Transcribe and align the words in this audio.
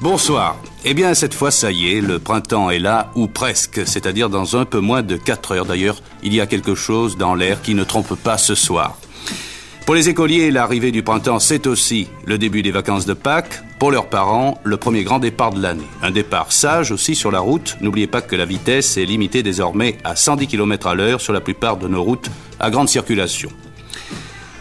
Bonsoir. 0.00 0.56
Eh 0.86 0.94
bien, 0.94 1.12
cette 1.12 1.34
fois, 1.34 1.50
ça 1.50 1.70
y 1.70 1.92
est, 1.92 2.00
le 2.00 2.18
printemps 2.18 2.70
est 2.70 2.78
là, 2.78 3.10
ou 3.16 3.26
presque, 3.26 3.82
c'est-à-dire 3.86 4.30
dans 4.30 4.56
un 4.56 4.64
peu 4.64 4.80
moins 4.80 5.02
de 5.02 5.18
4 5.18 5.52
heures. 5.52 5.66
D'ailleurs, 5.66 6.00
il 6.22 6.32
y 6.32 6.40
a 6.40 6.46
quelque 6.46 6.74
chose 6.74 7.18
dans 7.18 7.34
l'air 7.34 7.60
qui 7.60 7.74
ne 7.74 7.84
trompe 7.84 8.14
pas 8.14 8.38
ce 8.38 8.54
soir. 8.54 8.96
Pour 9.84 9.94
les 9.94 10.08
écoliers, 10.08 10.50
l'arrivée 10.50 10.90
du 10.90 11.02
printemps, 11.02 11.38
c'est 11.38 11.66
aussi 11.66 12.08
le 12.24 12.38
début 12.38 12.62
des 12.62 12.70
vacances 12.70 13.04
de 13.04 13.12
Pâques. 13.12 13.60
Pour 13.78 13.90
leurs 13.90 14.08
parents, 14.08 14.58
le 14.64 14.78
premier 14.78 15.04
grand 15.04 15.18
départ 15.18 15.52
de 15.52 15.60
l'année. 15.60 15.86
Un 16.02 16.12
départ 16.12 16.50
sage 16.50 16.92
aussi 16.92 17.14
sur 17.14 17.30
la 17.30 17.40
route. 17.40 17.76
N'oubliez 17.82 18.06
pas 18.06 18.22
que 18.22 18.36
la 18.36 18.46
vitesse 18.46 18.96
est 18.96 19.04
limitée 19.04 19.42
désormais 19.42 19.98
à 20.04 20.16
110 20.16 20.46
km 20.46 20.86
à 20.86 20.94
l'heure 20.94 21.20
sur 21.20 21.34
la 21.34 21.42
plupart 21.42 21.76
de 21.76 21.88
nos 21.88 22.02
routes 22.02 22.30
à 22.58 22.70
grande 22.70 22.88
circulation. 22.88 23.50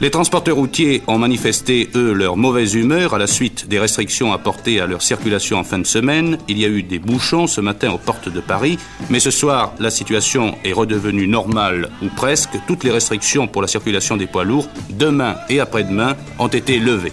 Les 0.02 0.12
transporteurs 0.12 0.55
routiers 0.55 1.03
ont 1.08 1.17
manifesté, 1.17 1.89
eux, 1.94 2.13
leur 2.13 2.38
mauvaise 2.38 2.73
humeur 2.73 3.13
à 3.13 3.17
la 3.17 3.27
suite 3.27 3.67
des 3.67 3.80
restrictions 3.80 4.31
apportées 4.31 4.80
à 4.80 4.88
leur 4.88 5.02
circulation 5.02 5.58
en 5.58 5.66
fin 5.66 5.77
de 5.77 5.85
semaine. 5.85 6.38
Il 6.48 6.58
y 6.58 6.63
a 6.63 6.70
eu 6.70 6.84
des 6.84 6.99
bouchons 6.99 7.48
ce 7.48 7.59
matin 7.59 7.91
aux 7.91 7.98
portes 7.98 8.30
de 8.30 8.39
Paris, 8.39 8.80
mais 9.09 9.20
ce 9.20 9.30
soir, 9.30 9.73
la 9.77 9.89
situation 9.89 10.55
est 10.63 10.72
redevenue 10.72 11.27
normale, 11.27 11.89
ou 12.02 12.08
presque. 12.16 12.52
Toutes 12.66 12.85
les 12.85 12.91
restrictions 12.91 13.50
pour 13.50 13.61
la 13.61 13.67
circulation 13.67 14.16
des 14.16 14.25
poids 14.25 14.45
lourds, 14.45 14.69
demain 14.89 15.36
et 15.50 15.59
après-demain, 15.59 16.16
ont 16.38 16.47
été 16.47 16.80
levées. 16.80 17.11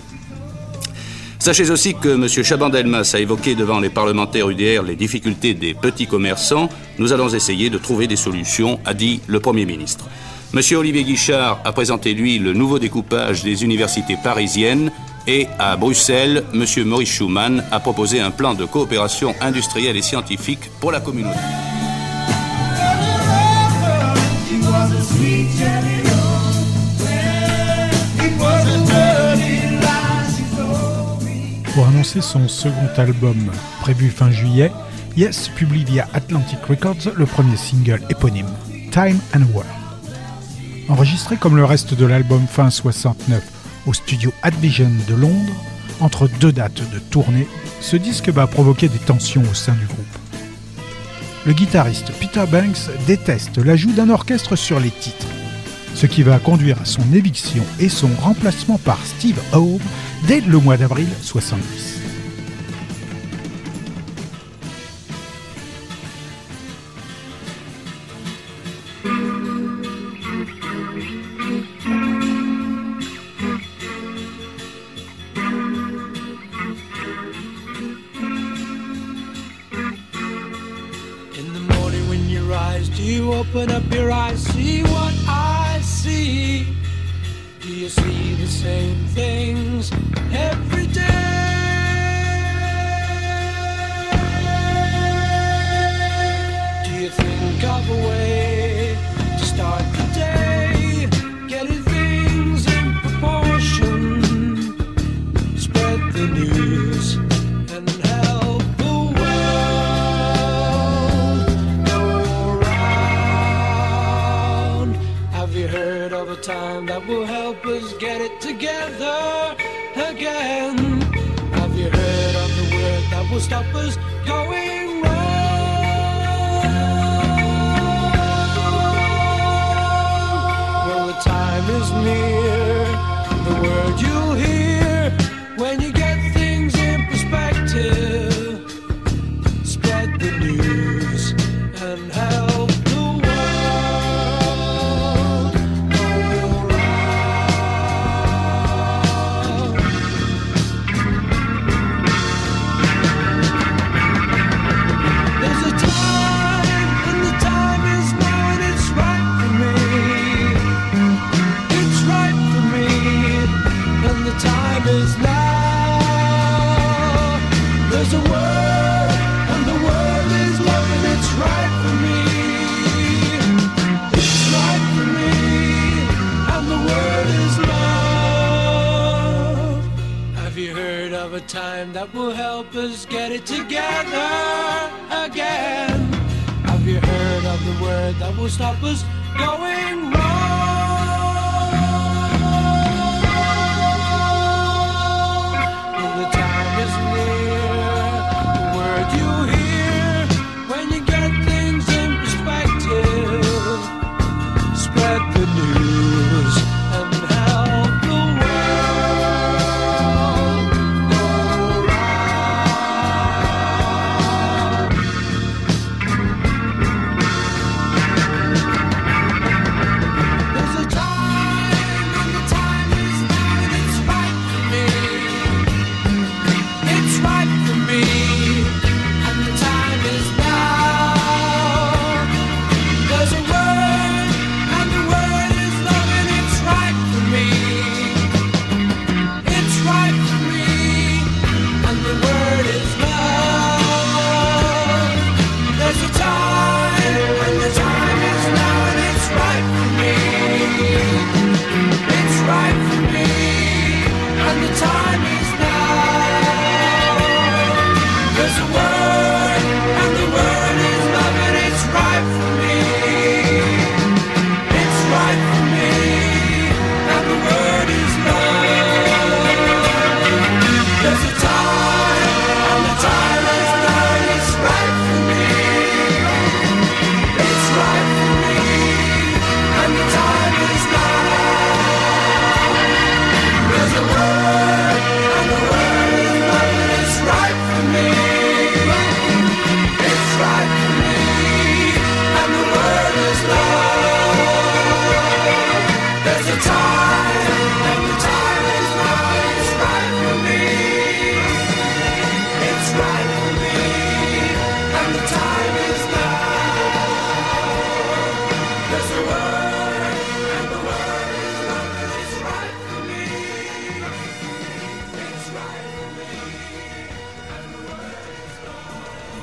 Sachez 1.41 1.71
aussi 1.71 1.95
que 1.95 2.11
M. 2.11 2.29
Chabandelmas 2.29 3.11
a 3.15 3.19
évoqué 3.19 3.57
devant 3.57 3.81
les 3.81 3.91
parlementaires 3.91 4.49
UDR 4.49 4.85
les 4.85 4.95
difficultés 4.95 5.55
des 5.55 5.75
petits 5.75 6.07
commerçants. 6.07 6.69
Nous 7.01 7.13
allons 7.13 7.31
essayer 7.31 7.69
de 7.69 7.79
trouver 7.79 8.07
des 8.07 8.15
solutions, 8.15 8.79
a 8.85 8.95
dit 8.95 9.21
le 9.27 9.41
Premier 9.41 9.67
ministre. 9.67 10.07
Monsieur 10.53 10.79
Olivier 10.79 11.05
Guichard 11.05 11.61
a 11.65 11.73
présenté, 11.73 12.15
lui, 12.15 12.39
le 12.39 12.53
nouveau 12.53 12.79
découpage 12.79 13.43
des 13.43 13.65
universités 13.65 14.17
parisiennes 14.23 14.91
et 15.27 15.49
à 15.59 15.77
Bruxelles, 15.77 16.45
Monsieur 16.53 16.85
Maurice 16.85 17.11
Schumann 17.11 17.65
a 17.71 17.81
proposé 17.81 18.21
un 18.21 18.31
plan 18.31 18.55
de 18.55 18.65
coopération 18.65 19.35
industrielle 19.41 19.97
et 19.97 20.03
scientifique 20.03 20.71
pour 20.81 20.93
la 20.93 21.01
communauté. 21.01 21.39
Pour 31.75 31.87
annoncer 31.89 32.23
son 32.23 32.49
second 32.49 32.89
album 32.97 33.51
prévu 33.83 34.11
fin 34.11 34.31
juillet, 34.31 34.71
Yes 35.17 35.49
publie 35.49 35.85
via 35.85 36.07
Atlantic 36.15 36.59
Records 36.69 37.13
le 37.15 37.27
premier 37.27 37.57
single 37.57 38.01
éponyme, 38.11 38.49
Time 38.93 39.19
and 39.35 39.43
World. 39.53 39.86
Enregistré 40.89 41.37
comme 41.37 41.57
le 41.57 41.65
reste 41.65 41.95
de 41.95 42.07
l'album 42.07 42.47
fin 42.47 42.71
69 42.71 43.43
au 43.87 43.93
studio 43.93 44.33
Advision 44.43 44.91
de 45.09 45.15
Londres, 45.15 45.53
entre 46.01 46.29
deux 46.29 46.53
dates 46.53 46.83
de 46.93 46.99
tournée, 46.99 47.49
ce 47.81 47.97
disque 47.97 48.29
va 48.29 48.47
provoquer 48.47 48.89
des 48.89 48.99
tensions 48.99 49.43
au 49.51 49.55
sein 49.55 49.73
du 49.73 49.87
groupe. 49.87 50.07
Le 51.45 51.53
guitariste 51.53 52.13
Peter 52.21 52.45
Banks 52.51 52.91
déteste 53.07 53.59
l'ajout 53.59 53.93
d'un 53.93 54.11
orchestre 54.11 54.55
sur 54.55 54.79
les 54.79 54.91
titres, 54.91 55.27
ce 55.95 56.07
qui 56.07 56.23
va 56.23 56.39
conduire 56.39 56.81
à 56.81 56.85
son 56.85 57.13
éviction 57.13 57.65
et 57.81 57.89
son 57.89 58.11
remplacement 58.21 58.79
par 58.79 58.99
Steve 59.05 59.41
Howe 59.53 59.81
dès 60.29 60.41
le 60.41 60.59
mois 60.59 60.77
d'avril 60.77 61.09
70. 61.23 61.96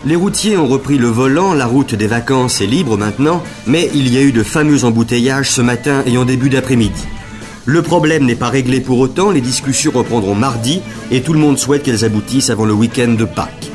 Les 0.06 0.18
routiers 0.18 0.58
ont 0.58 0.68
repris 0.68 0.98
le 0.98 1.08
volant, 1.08 1.54
la 1.54 1.66
route 1.66 1.96
des 1.96 2.08
vacances 2.08 2.60
est 2.60 2.66
libre 2.66 2.98
maintenant, 2.98 3.42
mais 3.66 3.90
il 3.94 4.14
y 4.14 4.18
a 4.18 4.22
eu 4.22 4.34
de 4.34 4.44
fameux 4.44 4.84
embouteillages 4.84 5.50
ce 5.50 5.62
matin 5.62 6.04
et 6.06 6.18
en 6.18 6.26
début 6.26 6.50
d'après-midi. 6.50 7.04
Le 7.66 7.82
problème 7.82 8.26
n'est 8.26 8.36
pas 8.36 8.50
réglé 8.50 8.82
pour 8.82 9.00
autant, 9.00 9.32
les 9.32 9.40
discussions 9.40 9.94
reprendront 9.96 10.36
mardi 10.36 10.82
et 11.10 11.22
tout 11.22 11.32
le 11.32 11.40
monde 11.40 11.58
souhaite 11.58 11.84
qu'elles 11.84 12.04
aboutissent 12.04 12.50
avant 12.50 12.66
le 12.66 12.74
week-end 12.74 13.14
de 13.18 13.24
Pâques. 13.24 13.72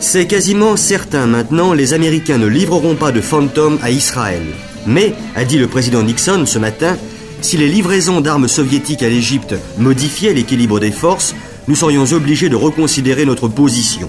C'est 0.00 0.26
quasiment 0.26 0.78
certain 0.78 1.26
maintenant, 1.26 1.74
les 1.74 1.92
Américains 1.92 2.38
ne 2.38 2.46
livreront 2.46 2.94
pas 2.94 3.12
de 3.12 3.20
Phantom 3.20 3.78
à 3.82 3.90
Israël. 3.90 4.46
Mais, 4.86 5.14
a 5.36 5.44
dit 5.44 5.58
le 5.58 5.68
président 5.68 6.02
Nixon 6.02 6.46
ce 6.46 6.58
matin, 6.58 6.96
si 7.42 7.58
les 7.58 7.68
livraisons 7.68 8.22
d'armes 8.22 8.48
soviétiques 8.48 9.02
à 9.02 9.10
l'Égypte 9.10 9.54
modifiaient 9.76 10.32
l'équilibre 10.32 10.80
des 10.80 10.90
forces, 10.90 11.34
nous 11.68 11.74
serions 11.74 12.04
obligés 12.12 12.48
de 12.48 12.56
reconsidérer 12.56 13.26
notre 13.26 13.48
position. 13.48 14.08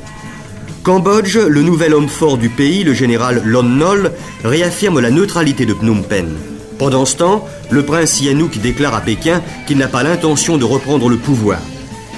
Cambodge, 0.85 1.37
le 1.37 1.63
nouvel 1.63 1.95
homme 1.95 2.07
fort 2.07 2.37
du 2.37 2.47
pays, 2.47 2.83
le 2.83 2.93
général 2.93 3.41
Lon 3.43 3.63
Nol, 3.63 4.11
réaffirme 4.43 4.99
la 4.99 5.09
neutralité 5.09 5.65
de 5.65 5.73
Phnom 5.73 6.03
Penh. 6.03 6.35
Pendant 6.77 7.05
ce 7.05 7.17
temps, 7.17 7.47
le 7.71 7.81
prince 7.81 8.11
Sihanouk 8.11 8.59
déclare 8.59 8.93
à 8.93 9.01
Pékin 9.01 9.41
qu'il 9.65 9.79
n'a 9.79 9.87
pas 9.87 10.03
l'intention 10.03 10.57
de 10.57 10.63
reprendre 10.63 11.09
le 11.09 11.17
pouvoir. 11.17 11.57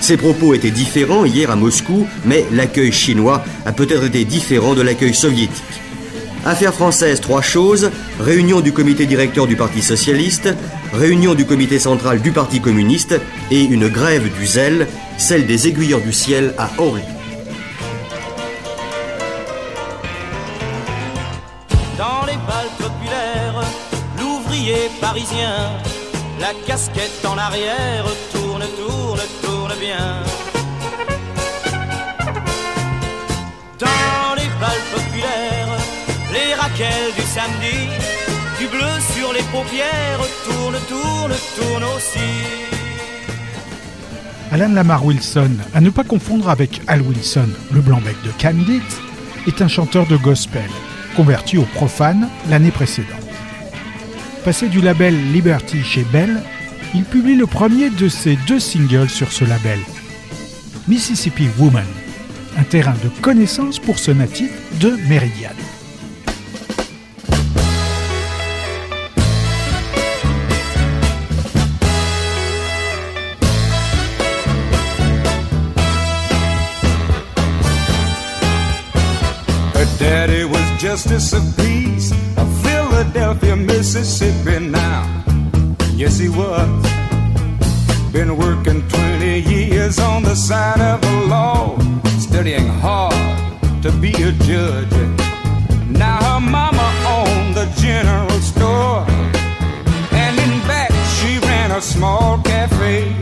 Ses 0.02 0.18
propos 0.18 0.54
étaient 0.54 0.70
différents 0.70 1.24
hier 1.24 1.50
à 1.50 1.56
Moscou, 1.56 2.08
mais 2.26 2.46
l'accueil 2.52 2.92
chinois 2.92 3.46
a 3.66 3.72
peut-être 3.72 4.04
été 4.04 4.26
différent 4.26 4.76
de 4.76 4.82
l'accueil 4.82 5.14
soviétique. 5.14 5.64
Affaires 6.44 6.74
françaises, 6.74 7.22
trois 7.22 7.42
choses. 7.42 7.90
Réunion 8.20 8.60
du 8.60 8.74
comité 8.74 9.06
directeur 9.06 9.48
du 9.48 9.56
Parti 9.56 9.82
socialiste, 9.82 10.50
réunion 10.92 11.36
du 11.36 11.46
comité 11.46 11.80
central 11.80 12.22
du 12.22 12.34
Parti 12.34 12.60
communiste 12.60 13.18
et 13.50 13.64
une 13.64 13.88
grève 13.88 14.28
du 14.38 14.46
zèle, 14.46 14.88
celle 15.18 15.46
des 15.46 15.70
aiguilleurs 15.70 16.02
du 16.02 16.12
ciel 16.12 16.54
à 16.58 16.70
Henri. 16.78 17.04
Parisien, 25.00 25.72
la 26.40 26.54
casquette 26.66 27.26
en 27.26 27.38
arrière, 27.38 28.06
tourne, 28.34 28.66
tourne, 28.78 29.22
tourne 29.42 29.74
bien. 29.80 30.24
Dans 33.80 34.36
les 34.36 34.50
balles 34.60 34.88
populaires, 34.94 35.78
les 36.32 36.54
raquelles 36.54 37.14
du 37.16 37.22
samedi, 37.22 37.90
du 38.60 38.68
bleu 38.68 38.94
sur 39.16 39.32
les 39.34 39.44
paupières, 39.44 40.20
tourne, 40.46 40.78
tourne, 40.90 41.34
tourne 41.56 41.84
aussi. 41.96 42.20
Alan 44.52 44.70
Lamar 44.70 45.06
Wilson, 45.06 45.52
à 45.74 45.82
ne 45.82 45.90
pas 45.90 46.04
confondre 46.04 46.50
avec 46.50 46.82
Al 46.88 47.02
Wilson, 47.02 47.50
le 47.72 47.82
blanc-bec 47.82 48.16
de 48.24 48.32
Candid, 48.42 48.82
est 49.46 49.62
un 49.62 49.68
chanteur 49.68 50.06
de 50.08 50.18
gospel, 50.18 50.70
converti 51.16 51.58
au 51.58 51.64
profane 51.64 52.30
l'année 52.50 52.72
précédente. 52.72 53.27
Passé 54.48 54.70
du 54.70 54.80
label 54.80 55.14
Liberty 55.34 55.84
chez 55.84 56.06
Bell, 56.06 56.42
il 56.96 57.04
publie 57.04 57.36
le 57.36 57.46
premier 57.46 57.90
de 57.90 58.08
ses 58.08 58.38
deux 58.48 58.62
singles 58.62 59.10
sur 59.10 59.30
ce 59.30 59.44
label, 59.44 59.78
Mississippi 60.88 61.50
Woman, 61.60 61.84
un 62.58 62.64
terrain 62.64 62.96
de 63.04 63.10
connaissance 63.22 63.78
pour 63.78 64.00
ce 64.00 64.12
natif 64.12 64.50
de 64.80 64.92
Meridian. 65.10 65.52
Philadelphia, 83.08 83.56
Mississippi 83.56 84.60
now. 84.60 85.24
Yes, 85.96 86.20
he 86.20 86.28
was. 86.28 86.68
Been 88.12 88.36
working 88.36 88.86
20 88.90 89.40
years 89.40 89.98
on 89.98 90.24
the 90.24 90.36
side 90.36 90.82
of 90.82 91.00
the 91.00 91.28
law, 91.28 91.80
studying 92.20 92.68
hard 92.68 93.14
to 93.82 93.92
be 93.94 94.12
a 94.12 94.32
judge. 94.44 94.92
Now 95.88 96.18
her 96.28 96.42
mama 96.42 96.88
owned 97.16 97.56
the 97.56 97.68
general 97.78 98.40
store, 98.42 99.06
and 100.12 100.34
in 100.44 100.54
back 100.68 100.92
she 101.16 101.40
ran 101.48 101.72
a 101.72 101.82
small 101.82 102.42
cafe. 102.42 103.16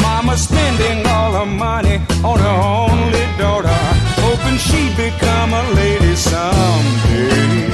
Mama 0.00 0.36
spending 0.36 1.04
all 1.06 1.32
her 1.32 1.46
money 1.46 1.96
on 2.22 2.38
her 2.38 2.58
only 2.86 3.24
daughter, 3.36 3.78
hoping 4.22 4.58
she'd 4.58 4.96
become 4.96 5.52
a 5.52 5.70
lady 5.72 6.14
someday. 6.14 7.73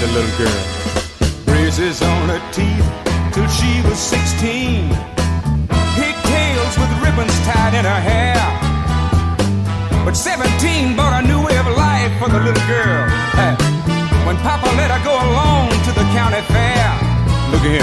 The 0.00 0.06
little 0.14 0.38
girl. 0.38 0.62
Braces 1.44 2.02
on 2.02 2.28
her 2.28 2.42
teeth 2.52 2.86
till 3.34 3.48
she 3.48 3.82
was 3.82 3.98
16. 3.98 4.90
Pigtails 5.98 6.74
with 6.78 6.92
ribbons 7.02 7.34
tied 7.42 7.74
in 7.74 7.84
her 7.84 8.02
hair. 8.10 8.38
But 10.04 10.14
17 10.14 10.94
brought 10.94 11.24
a 11.24 11.26
new 11.26 11.44
way 11.44 11.56
of 11.58 11.66
life 11.66 12.12
for 12.20 12.28
the 12.28 12.38
little 12.38 12.66
girl. 12.70 13.08
Hey, 13.34 13.56
When 14.24 14.36
Papa 14.38 14.70
let 14.76 14.90
her 14.94 15.02
go 15.02 15.14
along 15.14 15.70
to 15.86 15.92
the 15.92 16.06
county 16.14 16.42
fair. 16.46 16.86
Look 17.50 17.66
at. 17.66 17.82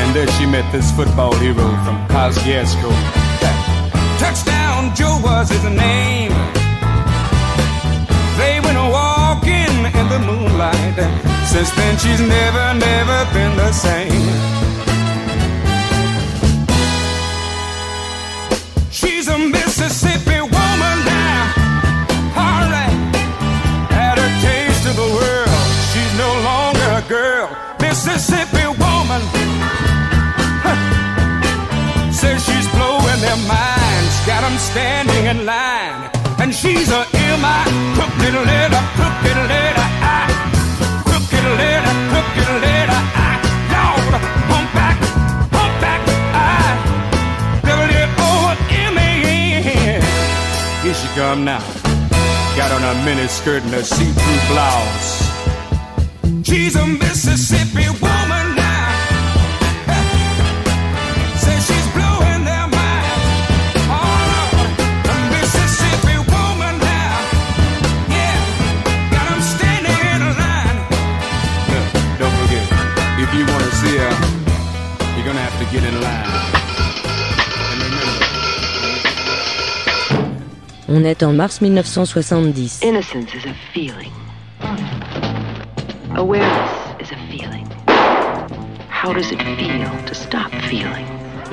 And 0.00 0.14
there 0.14 0.28
she 0.36 0.44
met 0.44 0.70
this 0.72 0.92
football 0.92 1.32
hero 1.36 1.68
from 1.84 1.96
Kosciuszko. 2.08 2.90
Hey, 3.40 3.56
Touchdown 4.18 4.94
Joe 4.94 5.18
was 5.24 5.48
his 5.48 5.64
name. 5.64 6.59
The 10.10 10.18
moonlight. 10.18 10.96
Since 11.46 11.70
then, 11.78 11.96
she's 11.96 12.20
never, 12.20 12.66
never 12.74 13.18
been 13.32 13.56
the 13.56 13.70
same. 13.70 14.26
She's 18.90 19.28
a 19.28 19.38
Mississippi 19.38 20.40
woman 20.40 20.96
now. 21.06 21.42
All 22.42 22.64
right. 22.74 22.98
Had 23.94 24.18
a 24.18 24.28
taste 24.42 24.84
of 24.90 24.96
the 24.96 25.10
world. 25.18 25.66
She's 25.92 26.12
no 26.18 26.30
longer 26.50 26.88
a 27.02 27.04
girl. 27.08 27.48
Mississippi 27.80 28.66
woman. 28.82 29.22
Says 32.20 32.38
she's 32.44 32.68
blowing 32.74 33.20
their 33.26 33.40
minds. 33.46 34.14
Got 34.26 34.42
'em 34.42 34.58
standing 34.58 35.24
in 35.32 35.46
line. 35.46 36.10
And 36.42 36.52
she's 36.52 36.90
a 36.90 37.02
M.I. 37.12 37.62
crooked 37.94 38.34
letter, 38.34 38.82
crooked 38.96 39.10
letter 39.10 39.19
Come 51.40 51.46
now. 51.46 51.60
Got 52.54 52.70
on 52.70 52.82
a 52.82 52.92
miniskirt 53.00 53.62
and 53.62 53.72
a 53.72 53.82
see-through 53.82 54.52
blouse. 54.52 56.46
She's 56.46 56.76
a 56.76 56.86
Mississippi 56.86 57.89
On 80.90 81.04
est 81.04 81.22
en 81.22 81.32
mars 81.32 81.60
1970. 81.60 82.82
Innocence 82.82 83.34
is 83.34 83.44
a 83.46 83.54
feeling. 83.72 84.12
Awareness 86.16 86.70
is 87.00 87.10
a 87.12 87.16
feeling. 87.30 87.66
How 88.88 89.12
does 89.12 89.30
it 89.30 89.40
feel 89.56 89.88
to 90.06 90.14
stop 90.14 90.50
feeling? 90.68 91.06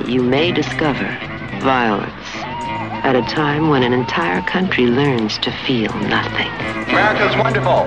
You 0.08 0.24
may 0.24 0.52
discover 0.52 1.08
violence 1.62 2.12
at 3.06 3.16
a 3.16 3.22
time 3.34 3.70
when 3.70 3.84
an 3.84 3.94
entire 3.94 4.42
country 4.42 4.86
learns 4.88 5.38
to 5.40 5.52
feel 5.66 5.94
nothing. 6.10 6.50
America's 6.90 7.36
wonderful. 7.38 7.86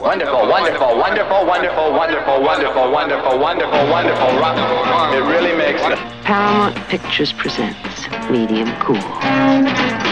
Wonderful, 0.00 0.46
wonderful, 0.46 0.96
wonderful, 0.96 1.46
wonderful, 1.46 1.90
wonderful, 1.96 2.40
wonderful, 2.42 2.90
wonderful, 2.92 3.38
wonderful, 3.40 3.88
wonderful. 3.90 4.84
Ro- 4.84 5.12
It 5.12 5.22
really 5.26 5.56
makes 5.56 5.80
it. 5.82 5.98
Paramount 6.24 6.76
Pictures 6.88 7.32
presents 7.32 8.08
Medium 8.30 8.70
Cool. 8.80 10.03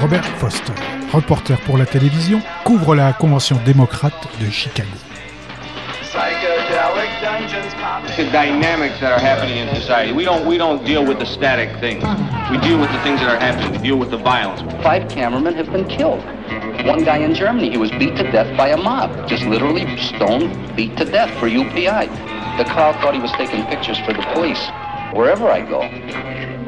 Robert 0.00 0.24
Foster, 0.38 0.72
reporter 1.12 1.58
pour 1.66 1.76
la 1.76 1.84
télévision, 1.84 2.40
couvre 2.64 2.94
la 2.94 3.12
convention 3.12 3.58
démocrate 3.66 4.14
de 4.40 4.50
Chicago. 4.50 4.88
The 8.16 8.24
dynamics 8.32 8.98
that 9.00 9.12
are 9.12 9.20
happening 9.20 9.58
in 9.58 9.74
society. 9.74 10.12
We 10.12 10.24
don't 10.24 10.46
we 10.46 10.56
don't 10.56 10.82
deal 10.86 11.04
with 11.04 11.18
the 11.18 11.26
static 11.26 11.68
things. 11.80 12.02
We 12.50 12.56
deal 12.58 12.80
with 12.80 12.90
the 12.90 12.98
things 13.02 13.20
that 13.20 13.28
are 13.28 13.38
happening. 13.38 13.72
We 13.72 13.78
deal 13.88 13.98
with 13.98 14.10
the 14.10 14.16
violence. 14.16 14.62
Five 14.82 15.08
cameramen 15.10 15.54
have 15.54 15.70
been 15.70 15.86
killed. 15.86 16.24
One 16.86 17.04
guy 17.04 17.18
in 17.18 17.34
Germany, 17.34 17.70
he 17.70 17.76
was 17.76 17.90
beat 17.90 18.16
to 18.16 18.24
death 18.32 18.56
by 18.56 18.68
a 18.68 18.78
mob. 18.78 19.28
Just 19.28 19.44
literally 19.44 19.84
stoned, 19.98 20.74
beat 20.76 20.96
to 20.96 21.04
death 21.04 21.30
for 21.38 21.46
UPI. 21.46 22.08
The 22.56 22.64
crowd 22.64 22.94
thought 23.02 23.14
he 23.14 23.20
was 23.20 23.32
taking 23.32 23.66
pictures 23.66 23.98
for 23.98 24.14
the 24.14 24.22
police. 24.32 24.62
Wherever 25.12 25.50
I 25.50 25.60
go, 25.60 25.80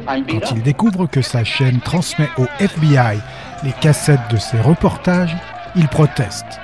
Quand 0.05 0.51
il 0.55 0.63
découvre 0.63 1.07
que 1.07 1.21
sa 1.21 1.43
chaîne 1.43 1.79
transmet 1.79 2.29
au 2.37 2.45
FBI 2.59 3.19
les 3.63 3.71
cassettes 3.73 4.27
de 4.29 4.37
ses 4.37 4.59
reportages, 4.59 5.35
il 5.75 5.87
proteste 5.87 6.59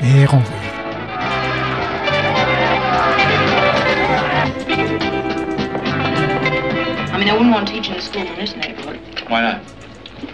et 0.00 0.20
est 0.20 0.26
renvoyé. 0.26 0.60
I 7.12 7.18
mean, 7.18 7.28
I 7.28 7.32
wouldn't 7.32 7.52
want 7.52 7.66
to 7.66 7.72
teach 7.72 7.90
in 7.90 7.96
a 7.96 8.00
school 8.00 8.22
in 8.22 8.36
this 8.36 8.54
neighborhood. 8.56 8.98
Why 9.28 9.42
not? 9.42 9.60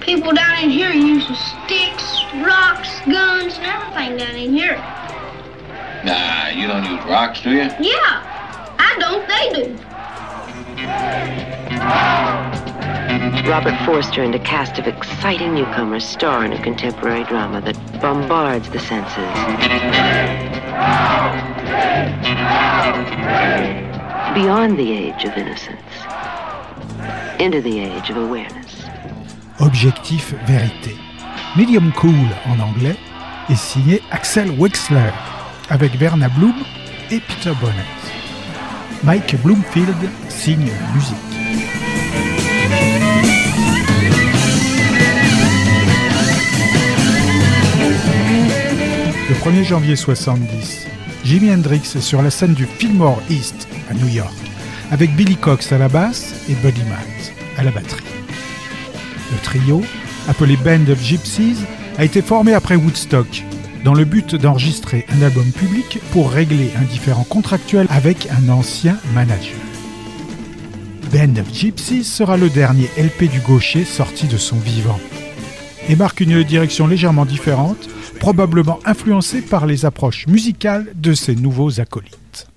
People 0.01 0.33
down 0.33 0.63
in 0.63 0.71
here 0.71 0.93
use 0.93 1.27
sticks, 1.65 2.23
rocks, 2.45 3.01
guns, 3.07 3.59
and 3.59 3.67
everything 3.67 4.17
down 4.19 4.37
in 4.37 4.53
here. 4.53 4.77
Nah, 6.05 6.49
you 6.49 6.69
don't 6.69 6.85
use 6.85 7.05
rocks, 7.07 7.41
do 7.41 7.51
you? 7.51 7.69
Yeah, 7.81 8.23
I 8.79 8.97
don't, 9.01 9.27
they 9.27 9.51
do. 9.53 9.77
Robert 13.47 13.79
Forster 13.87 14.23
and 14.23 14.35
a 14.35 14.39
cast 14.41 14.79
of 14.79 14.87
exciting 14.87 15.55
newcomers 15.55 16.05
star 16.05 16.45
in 16.45 16.53
a 16.53 16.63
contemporary 16.63 17.25
drama 17.25 17.61
that 17.61 17.77
bombards 18.01 18.69
the 18.71 18.79
senses. 18.79 19.17
Beyond 24.35 24.79
the 24.79 24.93
age 24.93 25.25
of 25.25 25.37
innocence, 25.37 25.81
into 27.39 27.61
the 27.63 27.79
age 27.81 28.11
of 28.11 28.17
awareness. 28.17 28.85
Objectif 29.61 30.35
Vérité. 30.47 30.97
Medium 31.57 31.93
Cool 31.93 32.29
en 32.47 32.61
anglais 32.61 32.97
est 33.49 33.57
signé 33.57 34.03
Axel 34.11 34.51
Wexler 34.59 35.13
avec 35.71 35.97
Verna 35.97 36.29
Bloom 36.29 36.55
et 37.11 37.21
Peter 37.21 37.53
Bonnet. 37.61 37.73
Mike 39.05 39.37
Bloomfield 39.43 39.97
signe 40.29 40.71
musique. 40.95 41.36
Le 49.29 49.35
1er 49.35 49.65
janvier 49.65 49.97
70, 49.97 50.87
Jimi 51.25 51.51
Hendrix 51.51 51.83
est 51.97 52.01
sur 52.01 52.23
la 52.23 52.31
scène 52.31 52.55
du 52.55 52.65
Fillmore 52.65 53.21
East 53.29 53.67
à 53.91 53.95
New 53.95 54.09
York, 54.09 54.33
avec 54.93 55.15
Billy 55.17 55.37
Cox 55.37 55.73
à 55.73 55.79
la 55.79 55.89
basse 55.89 56.35
et 56.49 56.55
Buddy 56.55 56.83
Miles 56.83 57.33
à 57.57 57.65
la 57.65 57.73
batterie. 57.73 58.05
Le 59.33 59.39
trio, 59.43 59.83
appelé 60.29 60.57
Band 60.57 60.91
of 60.91 61.03
Gypsies, 61.03 61.59
a 61.99 62.05
été 62.05 62.23
formé 62.23 62.55
après 62.55 62.77
Woodstock, 62.77 63.43
dans 63.85 63.95
le 63.95 64.05
but 64.05 64.37
d'enregistrer 64.37 65.07
un 65.09 65.23
album 65.23 65.51
public 65.51 65.99
pour 66.13 66.31
régler 66.31 66.71
un 66.81 66.85
différend 66.85 67.25
contractuel 67.25 67.87
avec 67.91 68.29
un 68.31 68.49
ancien 68.49 68.97
manager. 69.15 69.66
Band 71.13 71.41
of 71.41 71.53
Gypsies 71.53 72.05
sera 72.05 72.37
le 72.37 72.51
dernier 72.51 72.91
LP 72.99 73.31
du 73.31 73.41
gaucher 73.41 73.85
sorti 73.85 74.27
de 74.27 74.37
son 74.37 74.57
vivant 74.57 74.99
et 75.89 75.95
marque 75.95 76.21
une 76.21 76.43
direction 76.43 76.89
légèrement 76.89 77.25
différente, 77.25 77.89
probablement 78.19 78.81
influencée 78.85 79.41
par 79.41 79.67
les 79.67 79.85
approches 79.85 80.27
musicales 80.27 80.87
de 80.97 81.15
ses 81.15 81.37
nouveaux 81.37 81.81
acolytes. 81.81 82.49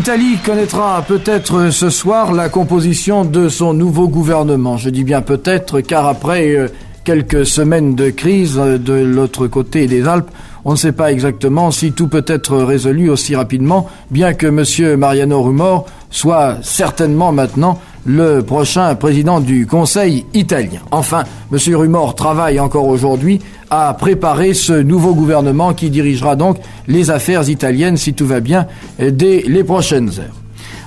L'Italie 0.00 0.38
connaîtra 0.42 1.04
peut-être 1.06 1.68
ce 1.68 1.90
soir 1.90 2.32
la 2.32 2.48
composition 2.48 3.26
de 3.26 3.50
son 3.50 3.74
nouveau 3.74 4.08
gouvernement. 4.08 4.78
Je 4.78 4.88
dis 4.88 5.04
bien 5.04 5.20
peut-être 5.20 5.82
car 5.82 6.06
après 6.06 6.56
euh, 6.56 6.68
quelques 7.04 7.44
semaines 7.44 7.94
de 7.94 8.08
crise 8.08 8.58
euh, 8.58 8.78
de 8.78 8.94
l'autre 8.94 9.46
côté 9.46 9.86
des 9.86 10.08
Alpes, 10.08 10.30
on 10.64 10.70
ne 10.70 10.76
sait 10.76 10.92
pas 10.92 11.12
exactement 11.12 11.70
si 11.70 11.92
tout 11.92 12.08
peut 12.08 12.24
être 12.26 12.56
résolu 12.56 13.10
aussi 13.10 13.36
rapidement, 13.36 13.90
bien 14.10 14.32
que 14.32 14.46
M. 14.46 14.96
Mariano 14.96 15.42
Rumor 15.42 15.84
soit 16.08 16.56
certainement 16.62 17.30
maintenant 17.30 17.78
le 18.06 18.40
prochain 18.40 18.94
président 18.94 19.38
du 19.38 19.66
Conseil 19.66 20.24
italien. 20.32 20.80
Enfin, 20.92 21.24
M. 21.52 21.58
Rumor 21.76 22.14
travaille 22.14 22.58
encore 22.58 22.86
aujourd'hui 22.86 23.40
à 23.70 23.94
préparer 23.94 24.52
ce 24.52 24.72
nouveau 24.72 25.14
gouvernement 25.14 25.72
qui 25.74 25.90
dirigera 25.90 26.36
donc 26.36 26.58
les 26.88 27.10
affaires 27.10 27.48
italiennes, 27.48 27.96
si 27.96 28.14
tout 28.14 28.26
va 28.26 28.40
bien, 28.40 28.66
dès 28.98 29.44
les 29.46 29.64
prochaines 29.64 30.10
heures. 30.18 30.40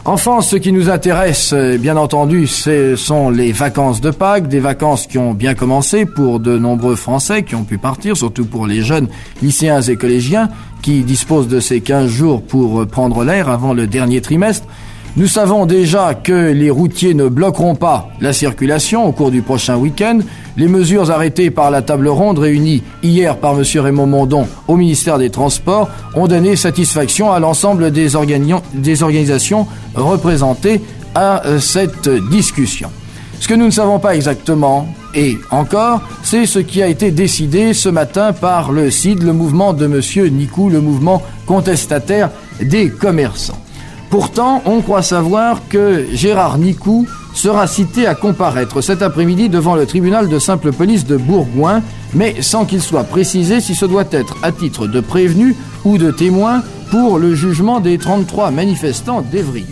Enfin, 0.06 0.42
ce 0.42 0.58
qui 0.58 0.74
nous 0.74 0.90
intéresse, 0.90 1.54
euh, 1.54 1.78
bien 1.78 1.96
entendu, 1.96 2.46
ce 2.46 2.98
sont 2.98 3.30
les 3.30 3.54
vacances 3.54 4.02
de 4.02 4.12
Pâques, 4.12 4.50
des 4.50 4.60
vacances 4.60 5.08
qui 5.08 5.18
ont 5.18 5.34
bien 5.34 5.56
commencé 5.56 6.06
pour 6.06 6.42
de 6.42 6.58
nombreux 6.58 6.98
Français 6.98 7.44
qui 7.44 7.56
ont 7.56 7.64
pu 7.64 7.78
partir, 7.78 8.18
surtout 8.18 8.44
pour 8.44 8.68
les 8.68 8.82
jeunes 8.82 9.08
lycéens 9.42 9.82
et 9.82 9.96
collégiens 9.96 10.50
qui 10.82 11.04
disposent 11.04 11.48
de 11.48 11.62
ces 11.62 11.80
15 11.80 12.10
jours 12.10 12.42
pour 12.42 12.86
prendre 12.86 13.24
l'air 13.24 13.48
avant 13.48 13.74
le 13.74 13.88
dernier 13.88 14.20
trimestre. 14.20 14.68
Nous 15.16 15.28
savons 15.28 15.68
déjà 15.68 16.16
que 16.16 16.52
les 16.52 16.72
routiers 16.72 17.14
ne 17.14 17.28
bloqueront 17.28 17.76
pas 17.76 18.10
la 18.20 18.34
circulation 18.34 19.06
au 19.06 19.12
cours 19.12 19.30
du 19.30 19.44
prochain 19.44 19.78
week-end. 19.78 20.20
Les 20.58 20.68
mesures 20.68 21.12
arrêtées 21.12 21.52
par 21.52 21.70
la 21.70 21.84
table 21.84 22.08
ronde 22.08 22.40
réunie 22.40 22.82
hier 23.04 23.38
par 23.38 23.54
M. 23.54 23.64
Raymond 23.76 24.08
Mondon 24.08 24.48
au 24.68 24.76
ministère 24.76 25.20
des 25.20 25.30
Transports 25.30 25.88
ont 26.16 26.26
donné 26.28 26.56
satisfaction 26.56 27.32
à 27.32 27.40
l'ensemble 27.40 27.92
des, 27.92 28.16
organi- 28.16 28.62
des 28.74 29.04
organisations 29.04 29.68
représentées 29.94 30.82
à 31.14 31.46
euh, 31.46 31.60
cette 31.60 32.10
discussion. 32.32 32.90
Ce 33.40 33.48
que 33.48 33.54
nous 33.54 33.66
ne 33.66 33.72
savons 33.72 34.00
pas 34.00 34.16
exactement, 34.16 34.88
et 35.14 35.38
encore, 35.52 36.02
c'est 36.24 36.48
ce 36.48 36.58
qui 36.58 36.82
a 36.82 36.88
été 36.88 37.12
décidé 37.12 37.74
ce 37.76 37.90
matin 37.90 38.34
par 38.34 38.72
le 38.72 38.90
CID, 38.90 39.22
le 39.22 39.34
mouvement 39.34 39.74
de 39.74 39.86
M. 39.86 40.02
Nikou, 40.34 40.70
le 40.70 40.82
mouvement 40.82 41.22
contestataire 41.46 42.32
des 42.62 42.90
commerçants. 42.90 43.60
Pourtant, 44.14 44.62
on 44.68 44.82
croit 44.82 45.02
savoir 45.02 45.68
que 45.70 46.06
Gérard 46.14 46.60
Nicou 46.60 47.08
sera 47.34 47.66
cité 47.66 48.06
à 48.06 48.14
comparaître 48.14 48.80
cet 48.80 49.02
après-midi 49.02 49.50
devant 49.50 49.76
le 49.76 49.88
tribunal 49.88 50.30
de 50.30 50.38
simple 50.38 50.72
police 50.72 51.08
de 51.08 51.18
Bourgoin, 51.18 51.82
mais 52.14 52.44
sans 52.44 52.66
qu'il 52.66 52.84
soit 52.84 53.06
précisé 53.06 53.60
si 53.60 53.74
ce 53.74 53.86
doit 53.86 54.06
être 54.12 54.38
à 54.44 54.52
titre 54.52 54.86
de 54.86 55.00
prévenu 55.00 55.56
ou 55.84 55.98
de 55.98 56.12
témoin 56.12 56.62
pour 56.92 57.18
le 57.18 57.34
jugement 57.34 57.80
des 57.80 57.98
33 57.98 58.52
manifestants 58.52 59.24
d'Evry. 59.24 59.66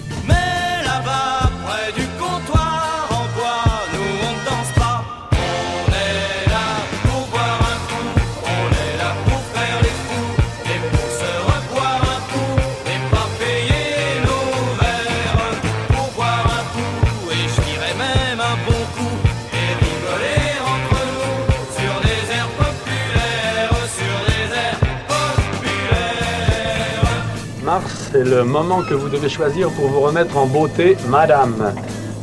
C'est 28.24 28.30
le 28.30 28.44
moment 28.44 28.84
que 28.84 28.94
vous 28.94 29.10
devez 29.10 29.30
choisir 29.30 29.70
pour 29.70 29.88
vous 29.88 30.02
remettre 30.02 30.38
en 30.38 30.46
beauté, 30.46 30.96
madame. 31.10 31.74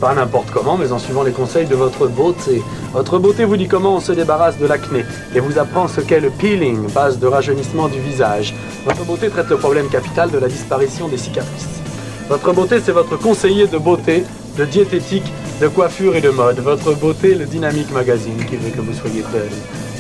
Pas 0.00 0.14
n'importe 0.14 0.50
comment, 0.52 0.76
mais 0.76 0.92
en 0.92 0.98
suivant 0.98 1.24
les 1.24 1.32
conseils 1.32 1.66
de 1.66 1.74
votre 1.74 2.06
beauté. 2.06 2.62
Votre 2.92 3.18
beauté 3.18 3.44
vous 3.44 3.56
dit 3.56 3.66
comment 3.66 3.96
on 3.96 4.00
se 4.00 4.12
débarrasse 4.12 4.58
de 4.58 4.66
l'acné 4.66 5.04
et 5.34 5.40
vous 5.40 5.58
apprend 5.58 5.88
ce 5.88 6.00
qu'est 6.00 6.20
le 6.20 6.30
peeling, 6.30 6.88
base 6.92 7.18
de 7.18 7.26
rajeunissement 7.26 7.88
du 7.88 7.98
visage. 8.00 8.54
Votre 8.84 9.04
beauté 9.04 9.28
traite 9.28 9.48
le 9.48 9.56
problème 9.56 9.88
capital 9.88 10.30
de 10.30 10.38
la 10.38 10.46
disparition 10.46 11.08
des 11.08 11.18
cicatrices. 11.18 11.80
Votre 12.28 12.52
beauté, 12.52 12.76
c'est 12.84 12.92
votre 12.92 13.16
conseiller 13.16 13.66
de 13.66 13.78
beauté, 13.78 14.22
de 14.56 14.64
diététique, 14.64 15.32
de 15.61 15.66
coiffure 15.66 16.14
et 16.14 16.20
de 16.20 16.30
mode. 16.30 16.61
Votre 16.61 16.94
beauté, 16.94 17.34
le 17.34 17.46
Dynamique 17.46 17.90
Magazine, 17.90 18.44
qui 18.48 18.56
veut 18.56 18.70
que 18.70 18.80
vous 18.80 18.94
soyez 18.94 19.24
belle, 19.32 19.50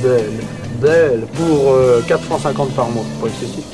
belle, 0.00 0.44
belle, 0.80 1.26
pour 1.34 1.72
euh, 1.72 2.02
4 2.06 2.22
francs 2.22 2.42
50 2.42 2.70
par 2.74 2.88
mois. 2.90 3.04
Pas 3.20 3.26
excessif. 3.28 3.64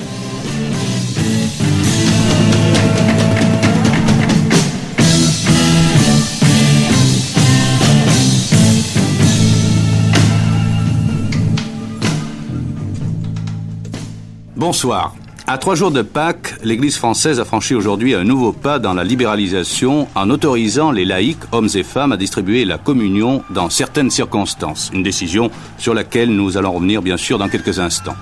Bonsoir. 14.67 15.15
À 15.47 15.59
trois 15.59 15.75
jours 15.75 15.91
de 15.91 16.01
Pâques, 16.01 16.55
l'Église 16.65 16.97
française 16.97 17.39
a 17.39 17.45
franchi 17.45 17.75
aujourd'hui 17.75 18.15
un 18.15 18.25
nouveau 18.25 18.51
pas 18.51 18.79
dans 18.79 18.95
la 18.95 19.05
libéralisation 19.05 20.09
en 20.15 20.31
autorisant 20.31 20.91
les 20.91 21.05
laïcs, 21.05 21.45
hommes 21.53 21.69
et 21.75 21.83
femmes, 21.83 22.13
à 22.13 22.17
distribuer 22.17 22.65
la 22.65 22.79
communion 22.79 23.43
dans 23.51 23.69
certaines 23.69 24.09
circonstances. 24.09 24.91
Une 24.95 25.03
décision 25.03 25.51
sur 25.77 25.93
laquelle 25.93 26.31
nous 26.31 26.57
allons 26.57 26.73
revenir 26.73 27.03
bien 27.03 27.19
sûr 27.19 27.37
dans 27.37 27.51
quelques 27.51 27.79
instants. 27.79 28.17